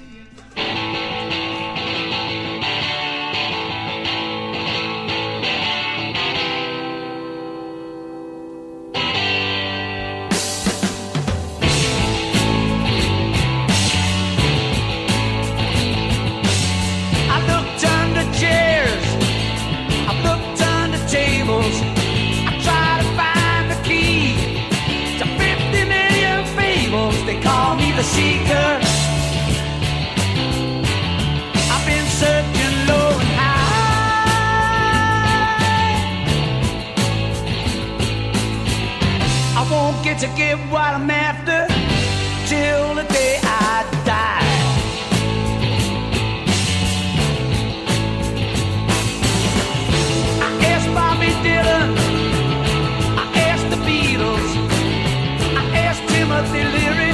Won't 39.91 40.05
get 40.05 40.19
to 40.19 40.29
get 40.37 40.57
what 40.71 40.95
I'm 40.95 41.11
after 41.11 41.67
till 42.47 42.95
the 42.95 43.07
day 43.13 43.39
I 43.43 43.77
die. 44.05 44.51
I 50.47 50.51
asked 50.73 50.91
Bobby 50.99 51.31
Dylan. 51.45 51.89
I 53.23 53.27
asked 53.49 53.69
the 53.75 53.81
Beatles. 53.89 54.51
I 55.61 55.65
asked 55.87 56.05
Timothy 56.15 56.63
Leary, 56.75 57.13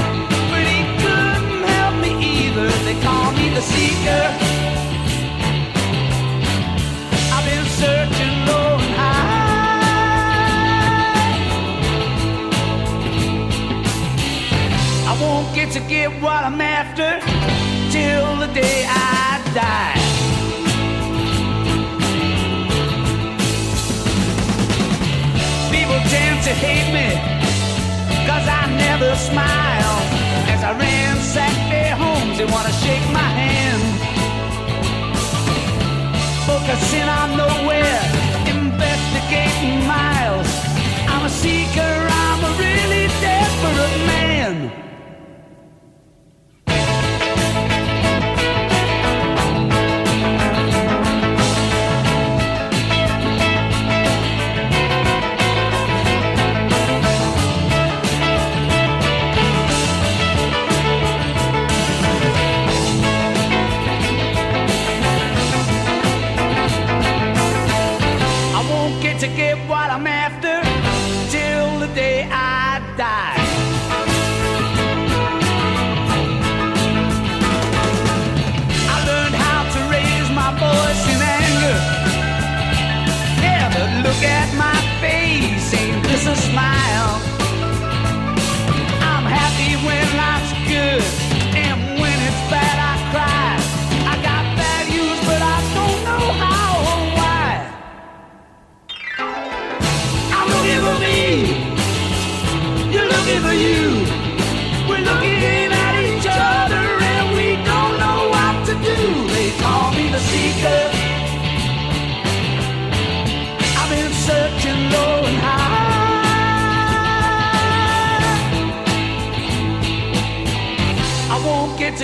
but 0.51 0.65
he 0.73 0.81
couldn't 1.03 1.63
help 1.75 1.95
me 2.05 2.13
either. 2.37 2.69
They 2.85 3.01
call 3.03 3.33
me 3.33 3.49
the 3.51 3.63
seeker. 3.63 4.56
Get 15.89 16.11
what 16.21 16.43
I'm 16.43 16.61
after 16.61 17.21
till 17.93 18.37
the 18.43 18.51
day 18.53 18.85
I 18.89 19.39
die. 19.55 19.95
People 25.71 26.01
tend 26.11 26.43
to 26.43 26.53
hate 26.65 26.91
me 26.93 27.09
Cause 28.27 28.47
I 28.49 28.67
never 28.75 29.15
smile. 29.15 29.97
As 30.51 30.65
I 30.65 30.73
ransack 30.73 31.55
their 31.71 31.95
homes 31.95 32.39
They 32.39 32.47
wanna 32.47 32.73
shake 32.85 33.07
my 33.13 33.31
hand. 33.43 33.85
Focusing 36.51 37.09
on 37.21 37.29
nowhere 37.37 38.01
Investigating 38.59 39.87
miles. 39.87 40.51
I'm 41.13 41.25
a 41.27 41.31
seeker 41.31 41.95
I'm 42.25 42.41
a 42.45 42.53
really 42.59 43.07
desperate 43.23 44.07
man 44.07 44.86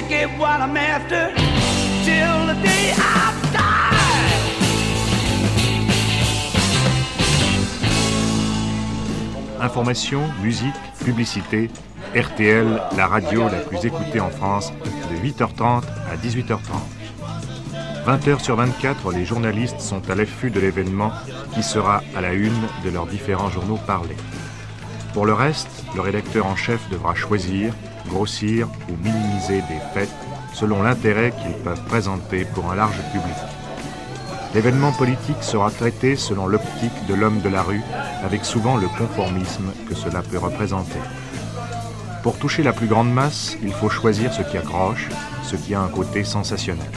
to 0.09 0.27
after. 0.79 1.43
Information, 9.61 10.23
musique, 10.43 10.75
publicité. 11.05 11.71
RTL, 12.17 12.83
la 12.97 13.07
radio 13.07 13.45
la 13.49 13.61
plus 13.61 13.87
écoutée 13.87 14.21
en 14.21 14.29
France, 14.29 14.73
de 15.11 15.17
8h30 15.29 15.85
à 16.11 16.17
18h30. 16.17 16.59
20h 18.05 18.43
sur 18.43 18.57
24, 18.57 19.13
les 19.13 19.25
journalistes 19.25 19.81
sont 19.81 20.03
à 20.11 20.17
l'affût 20.17 20.51
de 20.51 20.59
l'événement 20.59 21.13
qui 21.55 21.63
sera 21.63 22.03
à 22.17 22.21
la 22.21 22.33
une 22.33 22.53
de 22.85 22.91
leurs 22.91 23.07
différents 23.07 23.51
journaux 23.51 23.79
parlés. 23.87 24.17
Pour 25.15 25.27
le 25.27 25.33
reste, 25.33 25.85
le 25.95 26.01
rédacteur 26.01 26.47
en 26.47 26.57
chef 26.57 26.81
devra 26.91 27.15
choisir, 27.15 27.73
grossir 28.09 28.69
ou 28.89 28.93
minimiser 29.03 29.63
des 29.69 29.81
faits 29.95 30.11
selon 30.53 30.83
l'intérêt 30.83 31.33
qu'ils 31.33 31.57
peuvent 31.63 31.85
présenter 31.85 32.45
pour 32.45 32.71
un 32.71 32.75
large 32.75 33.01
public. 33.13 33.37
L'événement 34.55 34.93
politique 34.93 35.43
sera 35.43 35.71
traité 35.71 36.15
selon 36.15 36.47
l'optique 36.47 37.07
de 37.09 37.15
l'homme 37.15 37.41
de 37.41 37.49
la 37.49 37.63
rue, 37.63 37.81
avec 38.23 38.45
souvent 38.45 38.77
le 38.77 38.87
conformisme 38.87 39.73
que 39.89 39.95
cela 39.95 40.23
peut 40.23 40.39
représenter. 40.39 40.99
Pour 42.23 42.39
toucher 42.39 42.63
la 42.63 42.75
plus 42.75 42.87
grande 42.87 43.13
masse, 43.13 43.57
il 43.63 43.73
faut 43.73 43.89
choisir 43.89 44.33
ce 44.33 44.43
qui 44.43 44.59
accroche, 44.59 45.09
ce 45.43 45.57
qui 45.57 45.75
a 45.75 45.81
un 45.81 45.89
côté 45.89 46.23
sensationnel. 46.23 46.91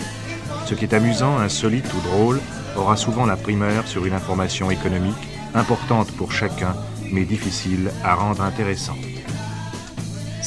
Ce 0.65 0.75
qui 0.75 0.83
est 0.83 0.93
amusant, 0.93 1.37
insolite 1.37 1.91
ou 1.93 2.01
drôle 2.01 2.41
aura 2.75 2.97
souvent 2.97 3.25
la 3.25 3.37
primeur 3.37 3.87
sur 3.87 4.05
une 4.05 4.13
information 4.13 4.69
économique, 4.69 5.15
importante 5.53 6.11
pour 6.11 6.33
chacun, 6.33 6.75
mais 7.11 7.23
difficile 7.23 7.91
à 8.03 8.15
rendre 8.15 8.41
intéressante. 8.41 9.14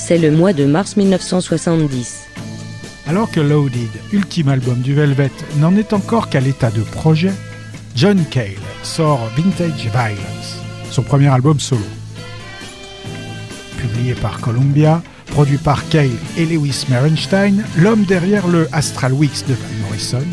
C'est 0.00 0.16
le 0.16 0.30
mois 0.30 0.52
de 0.52 0.64
mars 0.64 0.96
1970. 0.96 2.28
Alors 3.08 3.30
que 3.30 3.40
Loaded, 3.40 3.90
ultime 4.12 4.48
album 4.48 4.80
du 4.80 4.94
Velvet, 4.94 5.32
n'en 5.56 5.76
est 5.76 5.92
encore 5.92 6.30
qu'à 6.30 6.40
l'état 6.40 6.70
de 6.70 6.80
projet, 6.80 7.32
John 7.94 8.24
Cale 8.30 8.62
sort 8.84 9.20
Vintage 9.36 9.90
Violence, 9.90 10.62
son 10.90 11.02
premier 11.02 11.26
album 11.26 11.58
solo. 11.58 11.84
Publié 13.76 14.14
par 14.14 14.40
Columbia, 14.40 15.02
produit 15.26 15.58
par 15.58 15.86
Cale 15.88 16.16
et 16.38 16.46
Lewis 16.46 16.86
Merenstein, 16.88 17.64
l'homme 17.76 18.04
derrière 18.04 18.46
le 18.46 18.68
Astral 18.72 19.12
Weeks 19.12 19.46
de 19.48 19.54
Van 19.54 19.86
Morrison, 19.86 20.24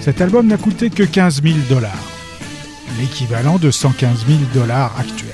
cet 0.00 0.20
album 0.20 0.48
n'a 0.48 0.58
coûté 0.58 0.90
que 0.90 1.04
15 1.04 1.40
000 1.42 1.54
dollars, 1.70 1.92
l'équivalent 3.00 3.58
de 3.58 3.70
115 3.70 4.26
000 4.26 4.38
dollars 4.52 4.92
actuels. 4.98 5.30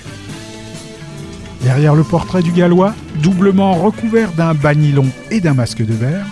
Derrière 1.62 1.94
le 1.94 2.04
portrait 2.04 2.42
du 2.42 2.52
Gallois, 2.52 2.94
doublement 3.24 3.72
recouvert 3.72 4.32
d'un 4.32 4.52
bas 4.52 4.74
nylon 4.74 5.06
et 5.30 5.40
d'un 5.40 5.54
masque 5.54 5.84
de 5.84 5.94
verre, 5.94 6.26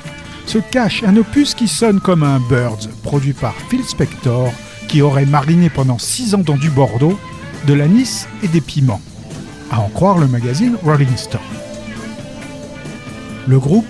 se 0.44 0.58
cache 0.58 1.02
un 1.04 1.16
opus 1.16 1.54
qui 1.54 1.66
sonne 1.66 2.00
comme 2.00 2.22
un 2.22 2.38
Birds, 2.38 2.88
produit 3.02 3.32
par 3.32 3.54
Phil 3.70 3.82
Spector, 3.82 4.52
qui 4.88 5.00
aurait 5.00 5.24
mariné 5.24 5.70
pendant 5.70 5.98
6 5.98 6.34
ans 6.34 6.42
dans 6.44 6.58
du 6.58 6.68
Bordeaux, 6.68 7.18
de 7.66 7.72
l'anis 7.72 8.28
et 8.42 8.48
des 8.48 8.60
piments, 8.60 9.00
à 9.70 9.80
en 9.80 9.88
croire 9.88 10.18
le 10.18 10.26
magazine 10.26 10.76
Rolling 10.84 11.16
Stone. 11.16 11.40
Le 13.48 13.58
groupe, 13.58 13.86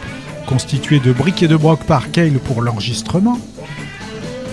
constitué 0.47 1.01
de 1.01 1.13
briques 1.13 1.43
et 1.43 1.49
de 1.49 1.57
broc 1.57 1.83
par 1.85 2.13
Cale 2.13 2.39
pour 2.39 2.63
l'enregistrement, 2.63 3.39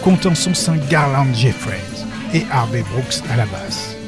compte 0.03 0.25
en 0.25 0.33
son 0.33 0.55
sein 0.55 0.77
Garland 0.89 1.35
Jeffreys 1.35 2.05
et 2.33 2.45
Harvey 2.51 2.83
Brooks 2.91 3.21
à 3.31 3.37
la 3.37 3.45
basse. 3.45 3.98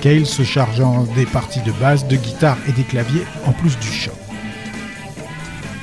Cale 0.00 0.26
se 0.26 0.42
chargeant 0.42 1.04
des 1.14 1.26
parties 1.26 1.60
de 1.60 1.72
basse, 1.72 2.08
de 2.08 2.16
guitare 2.16 2.56
et 2.66 2.72
des 2.72 2.84
claviers 2.84 3.24
en 3.46 3.52
plus 3.52 3.78
du 3.78 3.88
chant. 3.88 4.18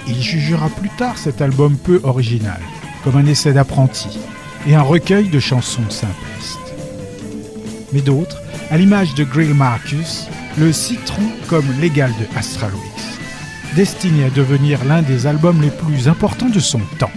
Il 0.07 0.22
jugera 0.22 0.70
plus 0.70 0.89
tard 0.89 1.18
cet 1.18 1.41
album 1.41 1.78
peu 1.78 1.99
original, 2.03 2.59
comme 3.03 3.18
un 3.18 3.26
essai 3.26 3.53
d'apprenti 3.53 4.18
et 4.65 4.76
un 4.76 4.82
recueil 4.82 5.30
de 5.30 5.39
chansons 5.39 5.89
simplistes. 5.89 6.74
Mais 7.93 8.01
d'autres, 8.01 8.41
à 8.72 8.78
l'image 8.78 9.13
de 9.15 9.24
Grill 9.24 9.53
Marcus, 9.53 10.28
le 10.57 10.74
citeront 10.74 11.32
comme 11.47 11.68
l'égal 11.80 12.11
de 12.20 12.38
Astral 12.38 12.74
Weeks, 12.74 13.76
destiné 13.76 14.26
à 14.26 14.30
devenir 14.30 14.84
l'un 14.86 15.03
des 15.03 15.28
albums 15.28 15.61
les 15.61 15.70
plus 15.70 16.07
importants 16.07 16.49
de 16.49 16.59
son 16.59 16.82
temps. 16.97 17.11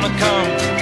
Gonna 0.00 0.18
come 0.18 0.75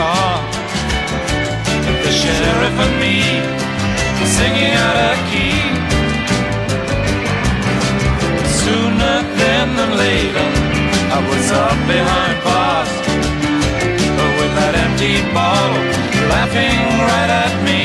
of 0.00 1.96
the 2.04 2.12
sheriff 2.12 2.78
and 2.84 2.94
me 3.02 3.18
singing 4.36 4.74
out 4.86 4.98
of 5.10 5.18
key. 5.30 5.58
Sooner 8.62 9.16
than 9.40 9.68
later, 9.98 10.48
I 11.10 11.18
was 11.28 11.46
up 11.50 11.78
behind 11.90 12.36
bars 12.46 12.92
with 14.38 14.52
that 14.58 14.74
empty 14.84 15.14
bottle 15.34 15.82
laughing 16.30 16.78
right 17.10 17.30
at 17.44 17.54
me. 17.66 17.82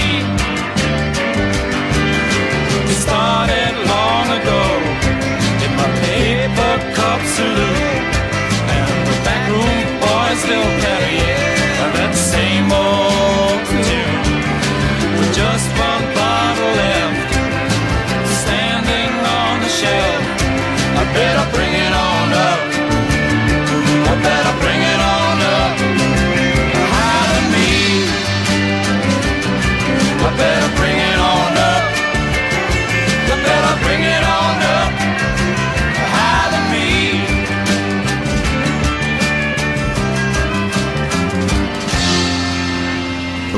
It 2.91 2.97
started 3.07 3.73
long 3.93 4.27
ago 4.39 4.63
in 5.65 5.71
my 5.79 5.89
paper 6.05 6.73
cup 6.93 7.21
saloon, 7.35 8.03
and 8.75 8.97
the 9.07 9.15
backroom 9.25 9.81
boys 10.03 10.37
still 10.45 10.69
carrying 10.83 11.53
that 11.55 11.62
same 12.33 12.71
old 12.71 13.59
tune. 13.87 14.23
With 15.19 15.35
just 15.35 15.69
one 15.77 16.12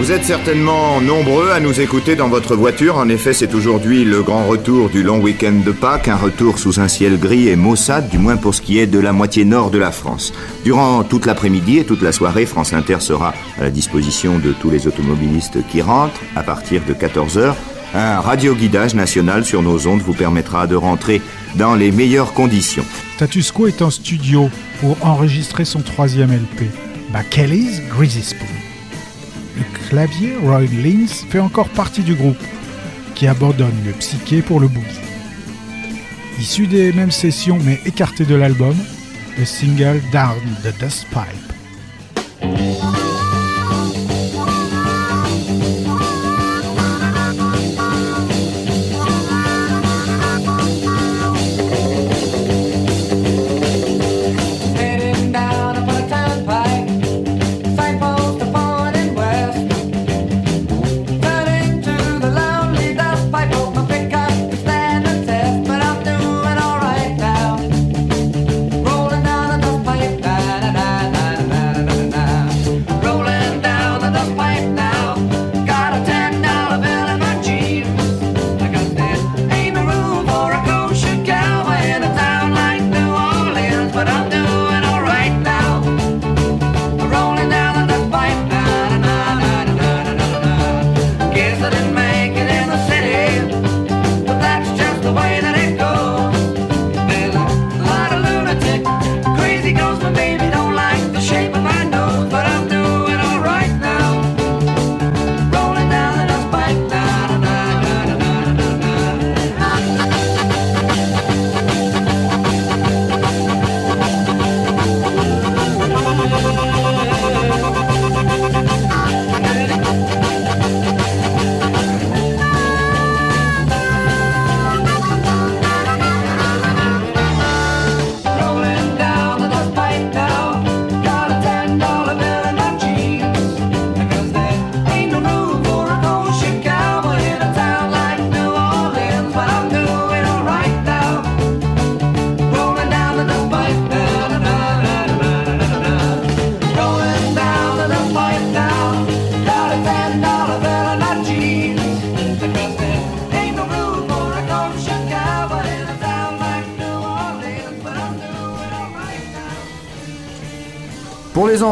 Vous 0.05 0.11
êtes 0.11 0.23
certainement 0.23 1.01
nombreux 1.01 1.49
à 1.49 1.59
nous 1.59 1.81
écouter 1.81 2.15
dans 2.15 2.27
votre 2.27 2.55
voiture. 2.55 2.97
En 2.97 3.09
effet, 3.09 3.33
c'est 3.33 3.55
aujourd'hui 3.55 4.05
le 4.05 4.21
grand 4.21 4.45
retour 4.45 4.91
du 4.91 5.01
long 5.01 5.19
week-end 5.19 5.63
de 5.65 5.71
Pâques, 5.71 6.09
un 6.09 6.15
retour 6.15 6.59
sous 6.59 6.79
un 6.79 6.87
ciel 6.87 7.17
gris 7.17 7.47
et 7.47 7.55
maussade, 7.55 8.07
du 8.07 8.19
moins 8.19 8.37
pour 8.37 8.53
ce 8.53 8.61
qui 8.61 8.77
est 8.77 8.85
de 8.85 8.99
la 8.99 9.13
moitié 9.13 9.45
nord 9.45 9.71
de 9.71 9.79
la 9.79 9.91
France. 9.91 10.31
Durant 10.63 11.03
toute 11.03 11.25
l'après-midi 11.25 11.79
et 11.79 11.85
toute 11.85 12.03
la 12.03 12.11
soirée, 12.11 12.45
France 12.45 12.71
Inter 12.71 12.99
sera 12.99 13.33
à 13.57 13.63
la 13.63 13.71
disposition 13.71 14.37
de 14.37 14.51
tous 14.51 14.69
les 14.69 14.85
automobilistes 14.85 15.57
qui 15.71 15.81
rentrent 15.81 16.21
à 16.35 16.43
partir 16.43 16.83
de 16.87 16.93
14h. 16.93 17.55
Un 17.95 18.19
radio-guidage 18.19 18.93
national 18.93 19.43
sur 19.43 19.63
nos 19.63 19.87
ondes 19.87 20.03
vous 20.03 20.13
permettra 20.13 20.67
de 20.67 20.75
rentrer 20.75 21.19
dans 21.55 21.73
les 21.73 21.91
meilleures 21.91 22.33
conditions. 22.33 22.85
Status 23.15 23.51
Quo 23.51 23.65
est 23.65 23.81
en 23.81 23.89
studio 23.89 24.51
pour 24.81 25.03
enregistrer 25.03 25.65
son 25.65 25.81
troisième 25.81 26.31
LP, 26.31 26.69
Kelly's 27.31 27.81
Greasy 27.89 28.21
Spoon? 28.21 28.64
Clavier, 29.89 30.35
Roy 30.41 30.65
Lins, 30.83 31.25
fait 31.29 31.39
encore 31.39 31.69
partie 31.69 32.01
du 32.01 32.15
groupe, 32.15 32.41
qui 33.15 33.27
abandonne 33.27 33.75
le 33.85 33.91
psyché 33.93 34.41
pour 34.41 34.59
le 34.59 34.67
boogie. 34.67 34.85
Issu 36.39 36.67
des 36.67 36.91
mêmes 36.91 37.11
sessions 37.11 37.59
mais 37.63 37.79
écarté 37.85 38.25
de 38.25 38.35
l'album, 38.35 38.75
le 39.37 39.45
single 39.45 40.01
Down 40.11 40.41
the 40.63 40.77
Dust 40.79 41.05
Pipe. 41.11 41.55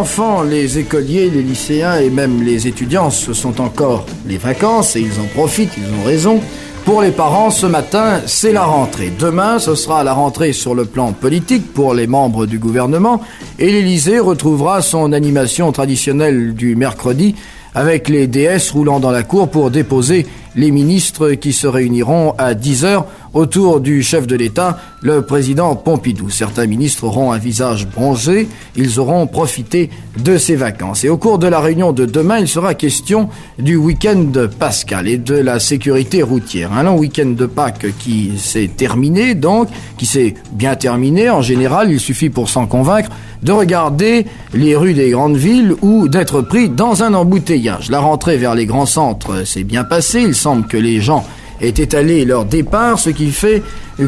Enfants, 0.03 0.41
les 0.43 0.79
écoliers, 0.79 1.29
les 1.29 1.41
lycéens 1.41 1.97
et 1.97 2.09
même 2.09 2.43
les 2.43 2.67
étudiants, 2.67 3.09
ce 3.09 3.31
sont 3.31 3.61
encore 3.61 4.05
les 4.27 4.35
vacances 4.35 4.97
et 4.97 4.99
ils 4.99 5.17
en 5.17 5.27
profitent, 5.33 5.71
ils 5.77 5.97
ont 5.97 6.03
raison. 6.05 6.41
Pour 6.83 7.01
les 7.01 7.11
parents, 7.11 7.51
ce 7.51 7.67
matin, 7.67 8.19
c'est 8.25 8.51
la 8.51 8.65
rentrée. 8.65 9.13
Demain, 9.17 9.59
ce 9.59 9.75
sera 9.75 10.03
la 10.03 10.11
rentrée 10.11 10.51
sur 10.51 10.75
le 10.75 10.83
plan 10.83 11.13
politique 11.13 11.73
pour 11.73 11.93
les 11.93 12.05
membres 12.05 12.45
du 12.45 12.59
gouvernement 12.59 13.21
et 13.59 13.71
l'Élysée 13.71 14.19
retrouvera 14.19 14.81
son 14.81 15.13
animation 15.13 15.71
traditionnelle 15.71 16.53
du 16.53 16.75
mercredi 16.75 17.35
avec 17.73 18.09
les 18.09 18.27
DS 18.27 18.71
roulant 18.73 18.99
dans 18.99 19.11
la 19.11 19.23
cour 19.23 19.49
pour 19.49 19.71
déposer 19.71 20.27
les 20.57 20.71
ministres 20.71 21.31
qui 21.31 21.53
se 21.53 21.65
réuniront 21.65 22.35
à 22.37 22.55
10 22.55 22.83
heures 22.83 23.05
autour 23.33 23.79
du 23.79 24.03
chef 24.03 24.27
de 24.27 24.35
l'État, 24.35 24.77
le 25.03 25.21
président 25.21 25.75
Pompidou. 25.75 26.29
Certains 26.29 26.65
ministres 26.65 27.03
auront 27.03 27.31
un 27.31 27.37
visage 27.37 27.87
bronzé, 27.87 28.47
ils 28.75 28.99
auront 28.99 29.27
profité 29.27 29.89
de 30.17 30.37
ces 30.37 30.55
vacances. 30.55 31.03
Et 31.03 31.09
au 31.09 31.17
cours 31.17 31.37
de 31.37 31.47
la 31.47 31.59
réunion 31.59 31.91
de 31.91 32.05
demain, 32.05 32.39
il 32.39 32.47
sera 32.47 32.73
question 32.73 33.29
du 33.59 33.75
week-end 33.75 34.25
pascal 34.57 35.07
et 35.07 35.17
de 35.17 35.35
la 35.35 35.59
sécurité 35.59 36.23
routière. 36.23 36.71
Un 36.71 36.83
long 36.83 36.97
week-end 36.97 37.33
de 37.37 37.45
Pâques 37.45 37.87
qui 37.99 38.31
s'est 38.37 38.69
terminé, 38.75 39.35
donc, 39.35 39.67
qui 39.97 40.05
s'est 40.05 40.35
bien 40.53 40.75
terminé. 40.75 41.29
En 41.29 41.41
général, 41.41 41.91
il 41.91 41.99
suffit 41.99 42.29
pour 42.29 42.49
s'en 42.49 42.65
convaincre 42.65 43.09
de 43.43 43.51
regarder 43.51 44.25
les 44.53 44.75
rues 44.75 44.93
des 44.93 45.09
grandes 45.09 45.35
villes 45.35 45.75
ou 45.81 46.07
d'être 46.07 46.41
pris 46.41 46.69
dans 46.69 47.03
un 47.03 47.13
embouteillage. 47.13 47.89
La 47.89 47.99
rentrée 47.99 48.37
vers 48.37 48.55
les 48.55 48.65
grands 48.65 48.85
centres 48.85 49.45
s'est 49.45 49.65
bien 49.65 49.83
passée. 49.83 50.21
Il 50.21 50.33
semble 50.33 50.65
que 50.65 50.77
les 50.77 51.01
gens 51.01 51.25
aient 51.61 51.69
étalé 51.69 52.25
leur 52.25 52.45
départ, 52.45 52.99
ce 52.99 53.09
qui 53.09 53.31
fait 53.31 53.61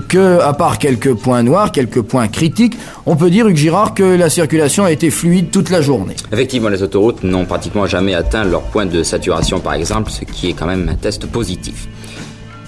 que, 0.07 0.39
à 0.39 0.53
part 0.53 0.79
quelques 0.79 1.13
points 1.13 1.43
noirs, 1.43 1.71
quelques 1.71 2.01
points 2.01 2.27
critiques, 2.27 2.77
on 3.05 3.15
peut 3.15 3.29
dire, 3.29 3.47
Hugues 3.47 3.55
Girard, 3.55 3.93
que 3.93 4.03
la 4.03 4.29
circulation 4.29 4.83
a 4.83 4.91
été 4.91 5.09
fluide 5.09 5.51
toute 5.51 5.69
la 5.69 5.81
journée. 5.81 6.15
Effectivement, 6.31 6.69
les 6.69 6.81
autoroutes 6.83 7.23
n'ont 7.23 7.45
pratiquement 7.45 7.85
jamais 7.85 8.15
atteint 8.15 8.43
leur 8.43 8.63
point 8.63 8.85
de 8.85 9.03
saturation, 9.03 9.59
par 9.59 9.73
exemple, 9.73 10.11
ce 10.11 10.25
qui 10.25 10.49
est 10.49 10.53
quand 10.53 10.67
même 10.67 10.89
un 10.89 10.95
test 10.95 11.25
positif. 11.27 11.87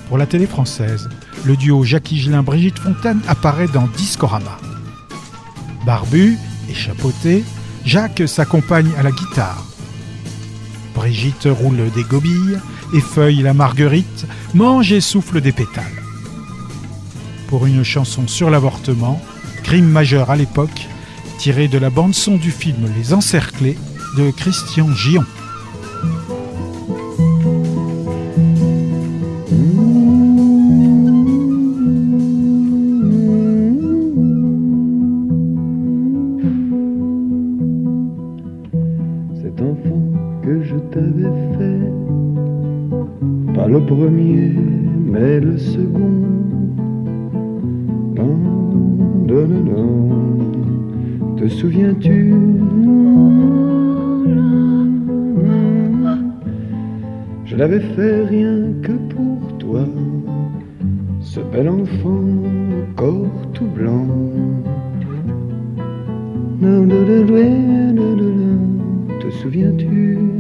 Pour 0.08 0.18
la 0.18 0.26
télé 0.26 0.46
française, 0.46 1.10
le 1.44 1.56
duo 1.56 1.84
Jacques 1.84 2.12
Higelin-Brigitte 2.12 2.80
Fontaine 2.80 3.20
apparaît 3.28 3.68
dans 3.74 3.88
Discorama. 3.98 4.58
Barbu 5.86 6.38
et 6.70 6.74
chapeauté, 6.74 7.44
Jacques 7.86 8.24
s'accompagne 8.26 8.90
à 9.00 9.04
la 9.04 9.12
guitare. 9.12 9.66
Brigitte 10.96 11.48
roule 11.50 11.92
des 11.96 12.04
gobilles, 12.04 12.58
effeuille 12.94 13.42
la 13.42 13.54
marguerite, 13.54 14.26
mange 14.54 14.92
et 14.92 15.02
souffle 15.02 15.42
des 15.42 15.52
pétales. 15.52 16.04
Pour 17.48 17.66
une 17.66 17.84
chanson 17.84 18.28
sur 18.28 18.50
l'avortement, 18.50 19.22
crime 19.64 19.88
majeur 19.88 20.30
à 20.30 20.36
l'époque, 20.36 20.88
tirée 21.38 21.68
de 21.68 21.78
la 21.78 21.90
bande-son 21.90 22.38
du 22.38 22.52
film 22.52 22.90
Les 22.98 23.14
Encerclés 23.14 23.78
de 24.18 24.32
Christian 24.32 24.94
Gion. 24.94 25.24
Le 43.78 43.86
premier, 43.86 44.54
mais 45.06 45.40
le 45.40 45.58
second. 45.58 46.24
Non, 48.16 48.36
non, 49.28 49.48
non. 49.72 51.36
Te 51.38 51.48
souviens-tu? 51.48 52.34
Je 57.46 57.56
l'avais 57.56 57.80
fait 57.80 58.26
rien 58.26 58.56
que 58.82 58.94
pour 59.14 59.58
toi, 59.60 59.86
ce 61.22 61.40
bel 61.52 61.70
enfant 61.70 62.24
corps 62.96 63.52
tout 63.54 63.68
blanc. 63.76 64.08
Te 69.20 69.30
souviens-tu? 69.30 70.37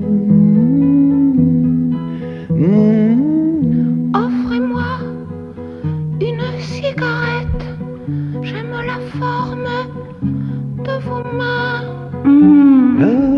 Forme 9.20 9.78
de 10.86 10.99
vos 11.05 11.24
mains. 11.34 11.88
Que 12.97 13.37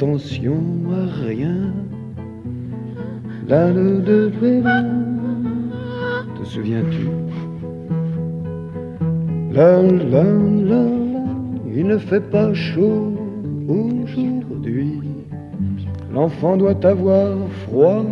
attention 0.00 0.62
à 0.94 1.26
rien. 1.26 1.74
La, 3.46 3.70
la, 3.70 3.82
la. 4.00 4.82
Te 6.38 6.44
souviens-tu? 6.46 7.06
La, 9.52 9.82
la, 9.82 10.24
la. 10.24 10.84
Il 11.76 11.86
ne 11.86 11.98
fait 11.98 12.22
pas 12.30 12.54
chaud 12.54 13.12
aujourd'hui. 13.68 15.00
L'enfant 16.14 16.56
doit 16.56 16.82
avoir 16.86 17.36
froid 17.66 18.02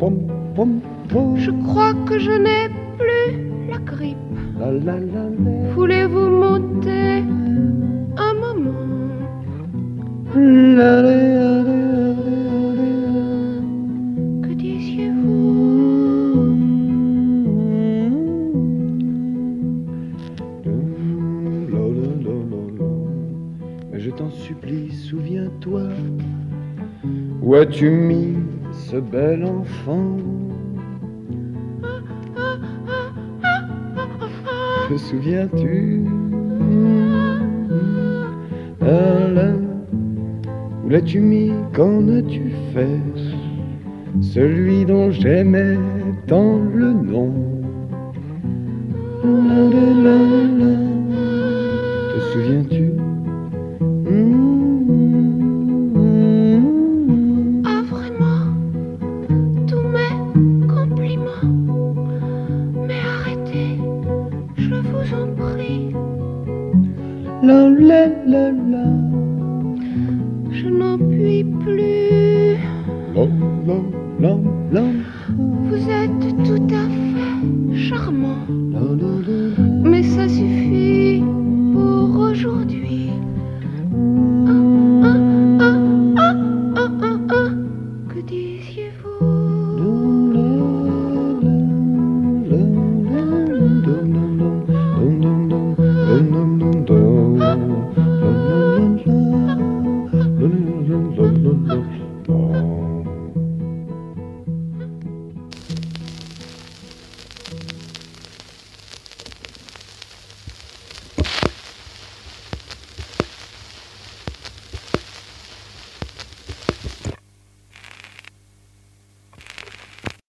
Pom, 0.00 0.16
pom, 0.54 0.80
pom, 0.80 0.80
pom. 1.10 1.36
Je 1.36 1.50
crois 1.50 1.92
que 2.06 2.18
je 2.18 2.30
n'ai 2.30 2.70
plus 2.96 3.68
la 3.68 3.76
grippe. 3.76 4.16
La, 4.58 4.72
la, 4.72 4.98
la, 4.98 5.24
la. 5.28 5.72
Voulez-vous 5.74 6.30
monter 6.30 7.22
un 8.16 8.32
moment? 8.32 8.86
Que 14.42 14.52
disiez-vous? 14.54 15.68
Je 23.92 24.10
t'en 24.10 24.30
supplie, 24.30 24.90
souviens-toi. 24.92 25.82
Où 27.42 27.54
as-tu 27.54 27.90
mis 27.90 28.39
ce 28.90 28.96
bel 28.96 29.44
enfant. 29.44 30.16
Te 34.88 34.96
souviens-tu? 34.96 36.04
La, 38.80 39.28
la. 39.28 39.52
Où 40.84 40.88
l'as-tu 40.88 41.20
mis? 41.20 41.52
Qu'en 41.72 42.08
as-tu 42.08 42.50
fait? 42.74 43.00
Celui 44.20 44.84
dont 44.84 45.12
j'aimais 45.12 45.78
tant 46.26 46.58
le 46.74 46.92
nom 46.92 47.32